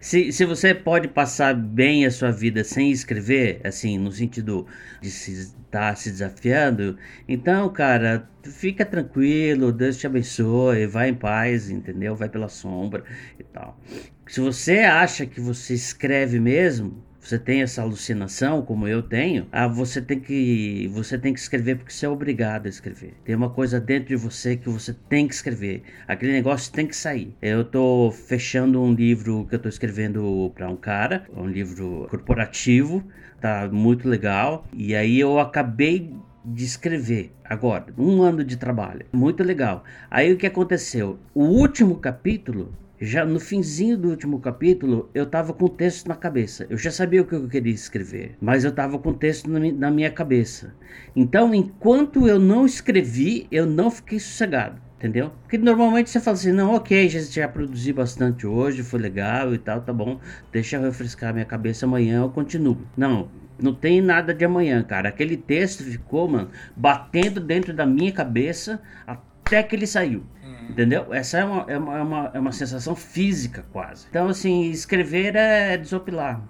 se, 0.00 0.32
se 0.32 0.44
você 0.46 0.74
pode 0.74 1.08
passar 1.08 1.54
bem 1.54 2.06
a 2.06 2.10
sua 2.10 2.30
vida 2.30 2.64
sem 2.64 2.90
escrever, 2.90 3.60
assim, 3.62 3.98
no 3.98 4.10
sentido 4.10 4.66
de 5.00 5.10
se 5.10 5.32
estar 5.32 5.90
tá 5.90 5.94
se 5.94 6.10
desafiando, 6.10 6.96
então, 7.28 7.68
cara, 7.68 8.26
fica 8.42 8.86
tranquilo, 8.86 9.70
Deus 9.70 9.98
te 9.98 10.06
abençoe, 10.06 10.86
vai 10.86 11.10
em 11.10 11.14
paz, 11.14 11.68
entendeu? 11.68 12.16
Vai 12.16 12.30
pela 12.30 12.48
sombra 12.48 13.04
e 13.38 13.44
tal. 13.44 13.78
Se 14.26 14.40
você 14.40 14.78
acha 14.78 15.26
que 15.26 15.40
você 15.40 15.74
escreve 15.74 16.40
mesmo, 16.40 17.04
você 17.26 17.40
tem 17.40 17.60
essa 17.60 17.82
alucinação, 17.82 18.62
como 18.62 18.86
eu 18.86 19.02
tenho, 19.02 19.48
ah, 19.50 19.66
você 19.66 20.00
tem 20.00 20.20
que 20.20 20.88
você 20.92 21.18
tem 21.18 21.34
que 21.34 21.40
escrever 21.40 21.76
porque 21.76 21.92
você 21.92 22.06
é 22.06 22.08
obrigado 22.08 22.66
a 22.66 22.68
escrever. 22.68 23.14
Tem 23.24 23.34
uma 23.34 23.50
coisa 23.50 23.80
dentro 23.80 24.10
de 24.10 24.16
você 24.16 24.56
que 24.56 24.68
você 24.68 24.94
tem 25.08 25.26
que 25.26 25.34
escrever. 25.34 25.82
Aquele 26.06 26.30
negócio 26.30 26.72
tem 26.72 26.86
que 26.86 26.94
sair. 26.94 27.36
Eu 27.42 27.64
tô 27.64 28.12
fechando 28.12 28.80
um 28.80 28.92
livro 28.92 29.44
que 29.48 29.56
eu 29.56 29.58
tô 29.58 29.68
escrevendo 29.68 30.52
para 30.54 30.68
um 30.68 30.76
cara, 30.76 31.26
um 31.36 31.46
livro 31.46 32.06
corporativo, 32.08 33.02
tá 33.40 33.68
muito 33.72 34.08
legal. 34.08 34.64
E 34.72 34.94
aí 34.94 35.18
eu 35.18 35.40
acabei 35.40 36.14
de 36.44 36.64
escrever 36.64 37.32
agora, 37.44 37.86
um 37.98 38.22
ano 38.22 38.44
de 38.44 38.56
trabalho, 38.56 39.04
muito 39.12 39.42
legal. 39.42 39.82
Aí 40.08 40.32
o 40.32 40.36
que 40.36 40.46
aconteceu? 40.46 41.18
O 41.34 41.42
último 41.42 41.96
capítulo 41.96 42.72
já 43.00 43.24
no 43.24 43.38
finzinho 43.38 43.96
do 43.96 44.08
último 44.08 44.40
capítulo, 44.40 45.10
eu 45.14 45.26
tava 45.26 45.52
com 45.52 45.66
o 45.66 45.68
texto 45.68 46.06
na 46.06 46.14
cabeça. 46.14 46.66
Eu 46.70 46.78
já 46.78 46.90
sabia 46.90 47.22
o 47.22 47.26
que 47.26 47.34
eu 47.34 47.48
queria 47.48 47.72
escrever, 47.72 48.36
mas 48.40 48.64
eu 48.64 48.72
tava 48.72 48.98
com 48.98 49.10
o 49.10 49.14
texto 49.14 49.48
na 49.48 49.90
minha 49.90 50.10
cabeça. 50.10 50.74
Então, 51.14 51.54
enquanto 51.54 52.26
eu 52.26 52.38
não 52.38 52.64
escrevi, 52.64 53.46
eu 53.50 53.66
não 53.66 53.90
fiquei 53.90 54.18
sossegado. 54.18 54.80
Entendeu? 54.96 55.30
Porque 55.42 55.58
normalmente 55.58 56.08
você 56.08 56.18
fala 56.18 56.36
assim, 56.36 56.52
não, 56.52 56.74
ok, 56.74 57.06
já, 57.10 57.20
já 57.20 57.46
produzi 57.46 57.92
bastante 57.92 58.46
hoje, 58.46 58.82
foi 58.82 58.98
legal 58.98 59.54
e 59.54 59.58
tal, 59.58 59.82
tá 59.82 59.92
bom, 59.92 60.18
deixa 60.50 60.76
eu 60.76 60.82
refrescar 60.82 61.34
minha 61.34 61.44
cabeça 61.44 61.84
amanhã, 61.84 62.22
eu 62.22 62.30
continuo. 62.30 62.78
Não, 62.96 63.28
não 63.60 63.74
tem 63.74 64.00
nada 64.00 64.32
de 64.32 64.42
amanhã, 64.42 64.82
cara. 64.82 65.10
Aquele 65.10 65.36
texto 65.36 65.84
ficou, 65.84 66.26
mano, 66.26 66.48
batendo 66.74 67.40
dentro 67.40 67.74
da 67.74 67.84
minha 67.84 68.10
cabeça 68.10 68.80
até 69.06 69.35
que 69.62 69.76
ele 69.76 69.86
saiu. 69.86 70.24
Entendeu? 70.68 71.12
Essa 71.14 71.38
é 71.38 71.44
uma, 71.44 71.64
é, 71.68 71.78
uma, 71.78 71.98
é, 71.98 72.02
uma, 72.02 72.30
é 72.34 72.38
uma 72.40 72.52
sensação 72.52 72.96
física 72.96 73.64
quase. 73.72 74.06
Então, 74.10 74.28
assim, 74.28 74.70
escrever 74.70 75.36
é 75.36 75.76
desopilar. 75.76 76.42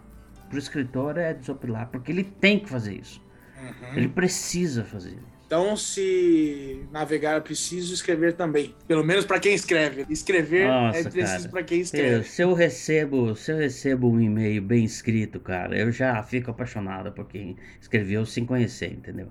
Para 0.49 0.57
o 0.57 0.59
escritor 0.59 1.19
é 1.19 1.35
desopilar, 1.35 1.89
porque 1.89 2.13
ele 2.13 2.25
tem 2.25 2.59
que 2.59 2.69
fazer 2.69 2.95
isso. 2.95 3.23
Uhum. 3.61 3.97
Ele 3.97 4.09
precisa 4.09 4.85
fazer 4.85 5.11
isso. 5.11 5.37
Então, 5.47 5.77
se 5.77 6.85
navegar 6.91 7.37
é 7.37 7.41
preciso, 7.41 7.95
escrever 7.95 8.33
também. 8.33 8.75
Pelo 8.89 9.05
menos 9.05 9.25
para 9.25 9.39
quem 9.39 9.55
escreve. 9.55 10.05
Escrever 10.11 10.63
é 10.63 10.67
Nossa, 10.67 10.99
é 10.99 11.05
preciso 11.05 11.51
para 11.51 11.63
quem 11.63 11.81
escreve. 11.81 12.25
Se 12.25 12.43
eu 12.43 12.53
recebo, 12.53 13.37
se 13.37 13.53
eu 13.53 13.57
recebo 13.57 14.11
um 14.11 14.21
e-mail 14.21 14.61
bem 14.61 14.85
escrito, 14.85 15.39
cara, 15.39 15.79
eu 15.79 15.93
já 15.93 16.21
fico 16.25 16.51
apaixonado 16.51 17.13
por 17.13 17.29
quem 17.29 17.57
escreveu 17.81 18.27
sem 18.27 18.45
conhecer, 18.45 18.93
entendeu? 18.93 19.29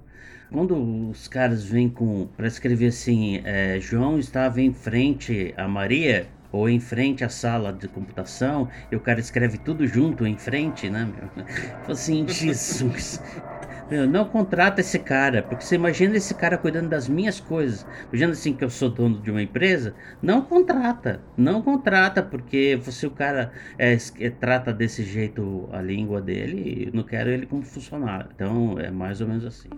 Quando 0.52 1.10
os 1.10 1.28
caras 1.28 1.64
vêm 1.64 1.90
com 1.90 2.28
para 2.38 2.48
escrever 2.48 2.88
assim, 2.88 3.42
é, 3.44 3.80
João 3.80 4.20
estava 4.20 4.62
em 4.62 4.74
frente 4.74 5.54
a 5.58 5.68
Maria 5.68 6.28
ou 6.52 6.70
em 6.70 6.80
frente 6.80 7.24
à 7.24 7.30
sala 7.30 7.74
de 7.74 7.88
computação, 7.88 8.70
e 8.90 8.96
o 8.96 9.00
cara 9.00 9.20
escreve 9.20 9.58
tudo 9.58 9.86
junto 9.86 10.26
em 10.26 10.38
frente, 10.38 10.90
né? 10.90 11.06
Meu? 11.06 11.46
Assim, 11.90 12.26
Jesus. 12.30 13.22
Meu, 13.92 14.08
não 14.08 14.26
contrata 14.26 14.82
esse 14.82 14.98
cara, 14.98 15.44
porque 15.44 15.64
você 15.64 15.76
imagina 15.76 16.16
esse 16.16 16.34
cara 16.34 16.58
cuidando 16.58 16.90
das 16.90 17.10
minhas 17.10 17.40
coisas. 17.40 17.86
Imagina 18.08 18.32
assim 18.32 18.54
que 18.54 18.64
eu 18.64 18.70
sou 18.70 18.90
dono 18.90 19.22
de 19.22 19.30
uma 19.30 19.42
empresa, 19.42 19.94
não 20.22 20.42
contrata, 20.42 21.22
não 21.38 21.62
contrata, 21.62 22.24
porque 22.24 22.80
você 22.82 23.06
o 23.06 23.12
cara 23.12 23.52
é, 23.78 23.96
é, 24.20 24.30
trata 24.30 24.74
desse 24.74 25.04
jeito 25.04 25.70
a 25.72 25.82
língua 25.82 26.22
dele, 26.22 26.88
e 26.88 26.96
não 26.96 27.04
quero 27.04 27.30
ele 27.30 27.46
como 27.46 27.64
funcionário. 27.64 28.30
Então 28.34 28.80
é 28.80 28.90
mais 28.90 29.20
ou 29.22 29.28
menos 29.28 29.46
assim 29.46 29.70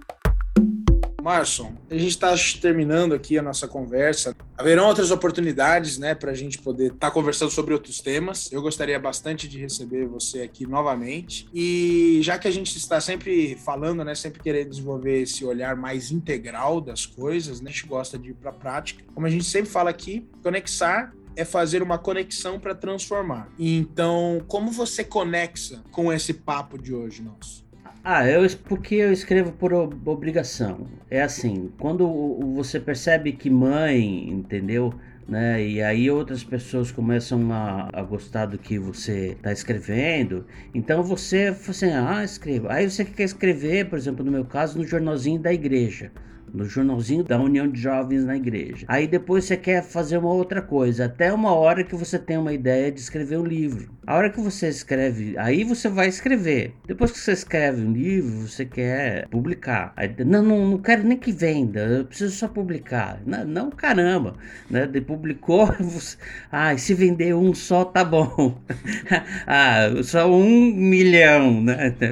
Marson, 1.27 1.75
a 1.91 1.93
gente 1.93 2.07
está 2.07 2.33
terminando 2.61 3.13
aqui 3.13 3.37
a 3.37 3.41
nossa 3.41 3.67
conversa. 3.67 4.33
Haverão 4.57 4.87
outras 4.87 5.11
oportunidades, 5.11 5.97
né, 5.97 6.15
para 6.15 6.31
a 6.31 6.33
gente 6.33 6.57
poder 6.57 6.93
estar 6.93 7.07
tá 7.07 7.11
conversando 7.11 7.51
sobre 7.51 7.73
outros 7.73 7.99
temas. 7.99 8.49
Eu 8.49 8.61
gostaria 8.61 8.97
bastante 8.97 9.45
de 9.45 9.59
receber 9.59 10.05
você 10.05 10.43
aqui 10.43 10.65
novamente. 10.65 11.45
E 11.53 12.21
já 12.23 12.39
que 12.39 12.47
a 12.47 12.51
gente 12.51 12.77
está 12.77 13.01
sempre 13.01 13.57
falando, 13.57 14.05
né, 14.05 14.15
sempre 14.15 14.39
querendo 14.39 14.69
desenvolver 14.69 15.23
esse 15.23 15.43
olhar 15.43 15.75
mais 15.75 16.11
integral 16.11 16.79
das 16.79 17.05
coisas, 17.05 17.59
né, 17.59 17.71
a 17.71 17.73
gente 17.73 17.87
gosta 17.87 18.17
de 18.17 18.29
ir 18.29 18.33
para 18.33 18.51
a 18.51 18.53
prática. 18.53 19.03
Como 19.13 19.27
a 19.27 19.29
gente 19.29 19.43
sempre 19.43 19.69
fala 19.69 19.89
aqui, 19.89 20.25
conexar 20.41 21.13
é 21.35 21.43
fazer 21.43 21.83
uma 21.83 21.97
conexão 21.97 22.57
para 22.57 22.73
transformar. 22.73 23.49
Então, 23.59 24.41
como 24.47 24.71
você 24.71 25.03
conexa 25.03 25.83
com 25.91 26.11
esse 26.11 26.33
papo 26.33 26.81
de 26.81 26.95
hoje 26.95 27.21
nosso? 27.21 27.66
Ah, 28.09 28.25
eu, 28.25 28.47
porque 28.63 28.95
eu 28.95 29.11
escrevo 29.11 29.51
por 29.51 29.73
obrigação. 29.73 30.87
É 31.11 31.21
assim, 31.21 31.69
quando 31.77 32.07
você 32.55 32.79
percebe 32.79 33.33
que 33.33 33.49
mãe, 33.49 34.29
entendeu? 34.29 34.93
Né? 35.27 35.61
E 35.61 35.81
aí 35.81 36.09
outras 36.09 36.41
pessoas 36.41 36.89
começam 36.89 37.51
a, 37.51 37.89
a 37.91 38.01
gostar 38.03 38.45
do 38.45 38.57
que 38.57 38.79
você 38.79 39.31
está 39.33 39.51
escrevendo. 39.51 40.45
Então 40.73 41.03
você, 41.03 41.53
assim, 41.67 41.91
ah, 41.91 42.23
escreva. 42.23 42.71
Aí 42.71 42.89
você 42.89 43.03
quer 43.03 43.23
escrever, 43.23 43.89
por 43.89 43.97
exemplo, 43.99 44.23
no 44.23 44.31
meu 44.31 44.45
caso, 44.45 44.77
no 44.77 44.87
jornalzinho 44.87 45.39
da 45.41 45.53
igreja 45.53 46.09
no 46.57 46.65
jornalzinho 46.65 47.23
da 47.23 47.39
União 47.39 47.67
de 47.67 47.79
Jovens 47.79 48.25
na 48.25 48.35
igreja. 48.35 48.85
Aí 48.89 49.07
depois 49.07 49.45
você 49.45 49.55
quer 49.55 49.83
fazer 49.83 50.17
uma 50.17 50.31
outra 50.31 50.61
coisa, 50.61 51.05
até 51.05 51.31
uma 51.31 51.53
hora 51.53 51.83
que 51.83 51.95
você 51.95 52.17
tem 52.17 52.37
uma 52.37 52.51
ideia 52.51 52.91
de 52.91 52.99
escrever 52.99 53.37
um 53.37 53.45
livro. 53.45 53.89
A 54.05 54.15
hora 54.15 54.29
que 54.29 54.39
você 54.39 54.67
escreve, 54.67 55.37
aí 55.37 55.63
você 55.63 55.89
vai 55.89 56.07
escrever. 56.07 56.73
Depois 56.87 57.11
que 57.11 57.19
você 57.19 57.33
escreve 57.33 57.81
um 57.81 57.91
livro, 57.91 58.47
você 58.47 58.65
quer 58.65 59.27
publicar. 59.27 59.93
Aí, 59.95 60.13
não, 60.25 60.41
não, 60.41 60.67
não 60.71 60.77
quero 60.77 61.03
nem 61.03 61.17
que 61.17 61.31
venda, 61.31 61.81
eu 61.81 62.05
preciso 62.05 62.35
só 62.35 62.47
publicar. 62.47 63.19
Não, 63.25 63.45
não 63.45 63.69
caramba, 63.69 64.35
né? 64.69 64.87
De 64.87 65.01
publicou, 65.01 65.67
você... 65.79 66.17
ah, 66.51 66.77
se 66.77 66.93
vender 66.93 67.35
um 67.35 67.53
só 67.53 67.85
tá 67.85 68.03
bom. 68.03 68.61
ah, 69.45 69.89
só 70.03 70.31
um 70.31 70.73
milhão, 70.73 71.61
né? 71.61 71.93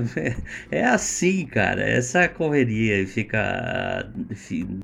É 0.72 0.84
assim, 0.86 1.46
cara, 1.46 1.82
essa 1.82 2.28
correria 2.28 3.06
fica, 3.08 4.12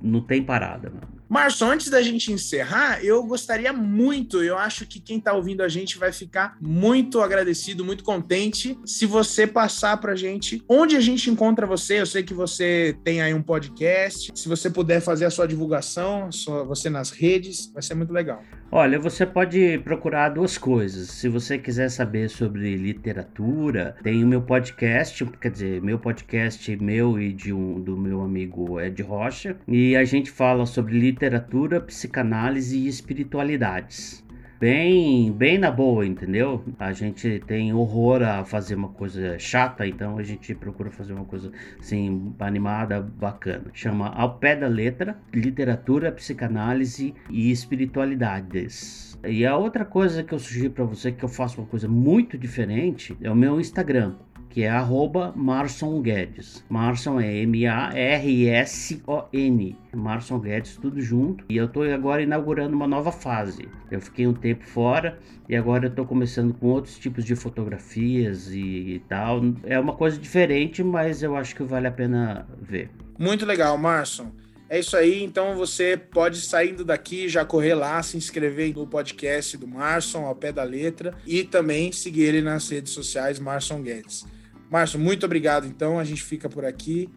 não 0.01 0.21
tem 0.21 0.43
parada, 0.43 0.89
mano. 0.89 1.21
Março, 1.29 1.63
antes 1.63 1.89
da 1.89 2.01
gente 2.01 2.29
encerrar, 2.31 3.03
eu 3.05 3.23
gostaria 3.23 3.71
muito, 3.71 4.43
eu 4.43 4.57
acho 4.57 4.85
que 4.85 4.99
quem 4.99 5.17
está 5.17 5.31
ouvindo 5.33 5.63
a 5.63 5.69
gente 5.69 5.97
vai 5.97 6.11
ficar 6.11 6.57
muito 6.59 7.21
agradecido, 7.21 7.85
muito 7.85 8.03
contente 8.03 8.77
se 8.85 9.05
você 9.05 9.47
passar 9.47 9.95
para 9.97 10.11
a 10.11 10.15
gente 10.15 10.61
onde 10.67 10.97
a 10.97 10.99
gente 10.99 11.29
encontra 11.29 11.65
você. 11.65 12.01
Eu 12.01 12.05
sei 12.05 12.21
que 12.21 12.33
você 12.33 12.97
tem 13.03 13.21
aí 13.21 13.33
um 13.33 13.41
podcast. 13.41 14.31
Se 14.35 14.49
você 14.49 14.69
puder 14.69 14.99
fazer 14.99 15.23
a 15.23 15.31
sua 15.31 15.47
divulgação, 15.47 16.29
você 16.67 16.89
nas 16.89 17.11
redes, 17.11 17.71
vai 17.73 17.81
ser 17.81 17.95
muito 17.95 18.11
legal. 18.11 18.43
Olha, 18.73 18.97
você 18.97 19.25
pode 19.25 19.79
procurar 19.79 20.29
duas 20.29 20.57
coisas. 20.57 21.09
Se 21.09 21.27
você 21.27 21.57
quiser 21.57 21.89
saber 21.89 22.29
sobre 22.29 22.77
literatura, 22.77 23.97
tem 24.01 24.23
o 24.23 24.27
meu 24.27 24.41
podcast, 24.41 25.25
quer 25.41 25.51
dizer, 25.51 25.81
meu 25.81 25.99
podcast 25.99 26.73
meu 26.77 27.19
e 27.19 27.33
de 27.33 27.51
um 27.51 27.81
do 27.81 27.97
meu 27.97 28.21
amigo 28.21 28.79
Ed 28.79 29.01
Rocha, 29.01 29.57
e 29.67 29.93
a 29.93 30.05
gente 30.05 30.31
fala 30.31 30.65
sobre 30.65 30.97
literatura, 30.97 31.81
psicanálise 31.81 32.77
e 32.77 32.87
espiritualidades 32.87 34.23
bem, 34.61 35.31
bem 35.31 35.57
na 35.57 35.71
boa, 35.71 36.05
entendeu? 36.05 36.63
A 36.77 36.93
gente 36.93 37.39
tem 37.47 37.73
horror 37.73 38.21
a 38.21 38.45
fazer 38.45 38.75
uma 38.75 38.89
coisa 38.89 39.39
chata, 39.39 39.87
então 39.87 40.19
a 40.19 40.23
gente 40.23 40.53
procura 40.53 40.91
fazer 40.91 41.13
uma 41.13 41.25
coisa 41.25 41.51
assim 41.79 42.31
animada, 42.37 43.01
bacana. 43.01 43.71
Chama 43.73 44.09
Ao 44.09 44.37
Pé 44.37 44.55
da 44.55 44.67
Letra, 44.67 45.17
Literatura, 45.33 46.11
Psicanálise 46.11 47.15
e 47.27 47.49
Espiritualidades. 47.49 49.17
E 49.25 49.47
a 49.47 49.57
outra 49.57 49.83
coisa 49.83 50.23
que 50.23 50.33
eu 50.33 50.39
sugiro 50.39 50.69
para 50.69 50.85
você 50.85 51.11
que 51.11 51.25
eu 51.25 51.29
faço 51.29 51.59
uma 51.59 51.67
coisa 51.67 51.87
muito 51.87 52.37
diferente 52.37 53.17
é 53.19 53.31
o 53.31 53.35
meu 53.35 53.59
Instagram 53.59 54.13
que 54.51 54.63
é 54.63 54.69
arroba 54.69 55.33
Marson 55.35 56.01
Guedes. 56.01 56.63
Marson 56.69 57.19
é 57.21 57.37
M-A-R-S-O-N. 57.37 57.97
Marson 59.95 60.39
Guedes, 60.39 60.75
tudo 60.75 61.01
junto. 61.01 61.45
E 61.49 61.55
eu 61.55 61.65
estou 61.65 61.83
agora 61.83 62.21
inaugurando 62.21 62.75
uma 62.75 62.87
nova 62.87 63.11
fase. 63.11 63.69
Eu 63.89 64.01
fiquei 64.01 64.27
um 64.27 64.33
tempo 64.33 64.65
fora 64.65 65.17
e 65.47 65.55
agora 65.55 65.85
eu 65.85 65.89
estou 65.89 66.05
começando 66.05 66.53
com 66.53 66.67
outros 66.67 66.99
tipos 66.99 67.23
de 67.23 67.33
fotografias 67.35 68.51
e, 68.51 68.59
e 68.59 68.99
tal. 69.07 69.41
É 69.63 69.79
uma 69.79 69.95
coisa 69.95 70.17
diferente, 70.19 70.83
mas 70.83 71.23
eu 71.23 71.35
acho 71.35 71.55
que 71.55 71.63
vale 71.63 71.87
a 71.87 71.91
pena 71.91 72.45
ver. 72.61 72.89
Muito 73.17 73.45
legal, 73.45 73.77
Marson. 73.77 74.31
É 74.69 74.79
isso 74.79 74.95
aí, 74.95 75.21
então 75.21 75.55
você 75.55 75.97
pode 75.97 76.39
saindo 76.39 76.85
daqui, 76.85 77.27
já 77.27 77.43
correr 77.43 77.73
lá, 77.73 78.01
se 78.01 78.15
inscrever 78.15 78.73
no 78.73 78.87
podcast 78.87 79.57
do 79.57 79.67
Marson, 79.67 80.25
ao 80.25 80.33
pé 80.33 80.53
da 80.53 80.63
letra, 80.63 81.13
e 81.27 81.43
também 81.43 81.91
seguir 81.91 82.23
ele 82.23 82.41
nas 82.41 82.69
redes 82.69 82.93
sociais, 82.93 83.37
Marson 83.37 83.81
Guedes. 83.81 84.25
Márcio, 84.71 84.97
muito 84.97 85.25
obrigado. 85.25 85.67
Então, 85.67 85.99
a 85.99 86.03
gente 86.05 86.23
fica 86.23 86.47
por 86.47 86.63
aqui 86.63 87.09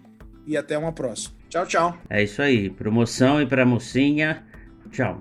e 0.44 0.56
até 0.56 0.76
uma 0.76 0.92
próxima. 0.92 1.36
Tchau, 1.48 1.64
tchau. 1.66 1.98
É 2.10 2.22
isso 2.22 2.42
aí. 2.42 2.68
Promoção 2.68 3.40
e 3.40 3.46
para 3.46 3.64
mocinha. 3.64 4.44
Tchau. 4.90 5.20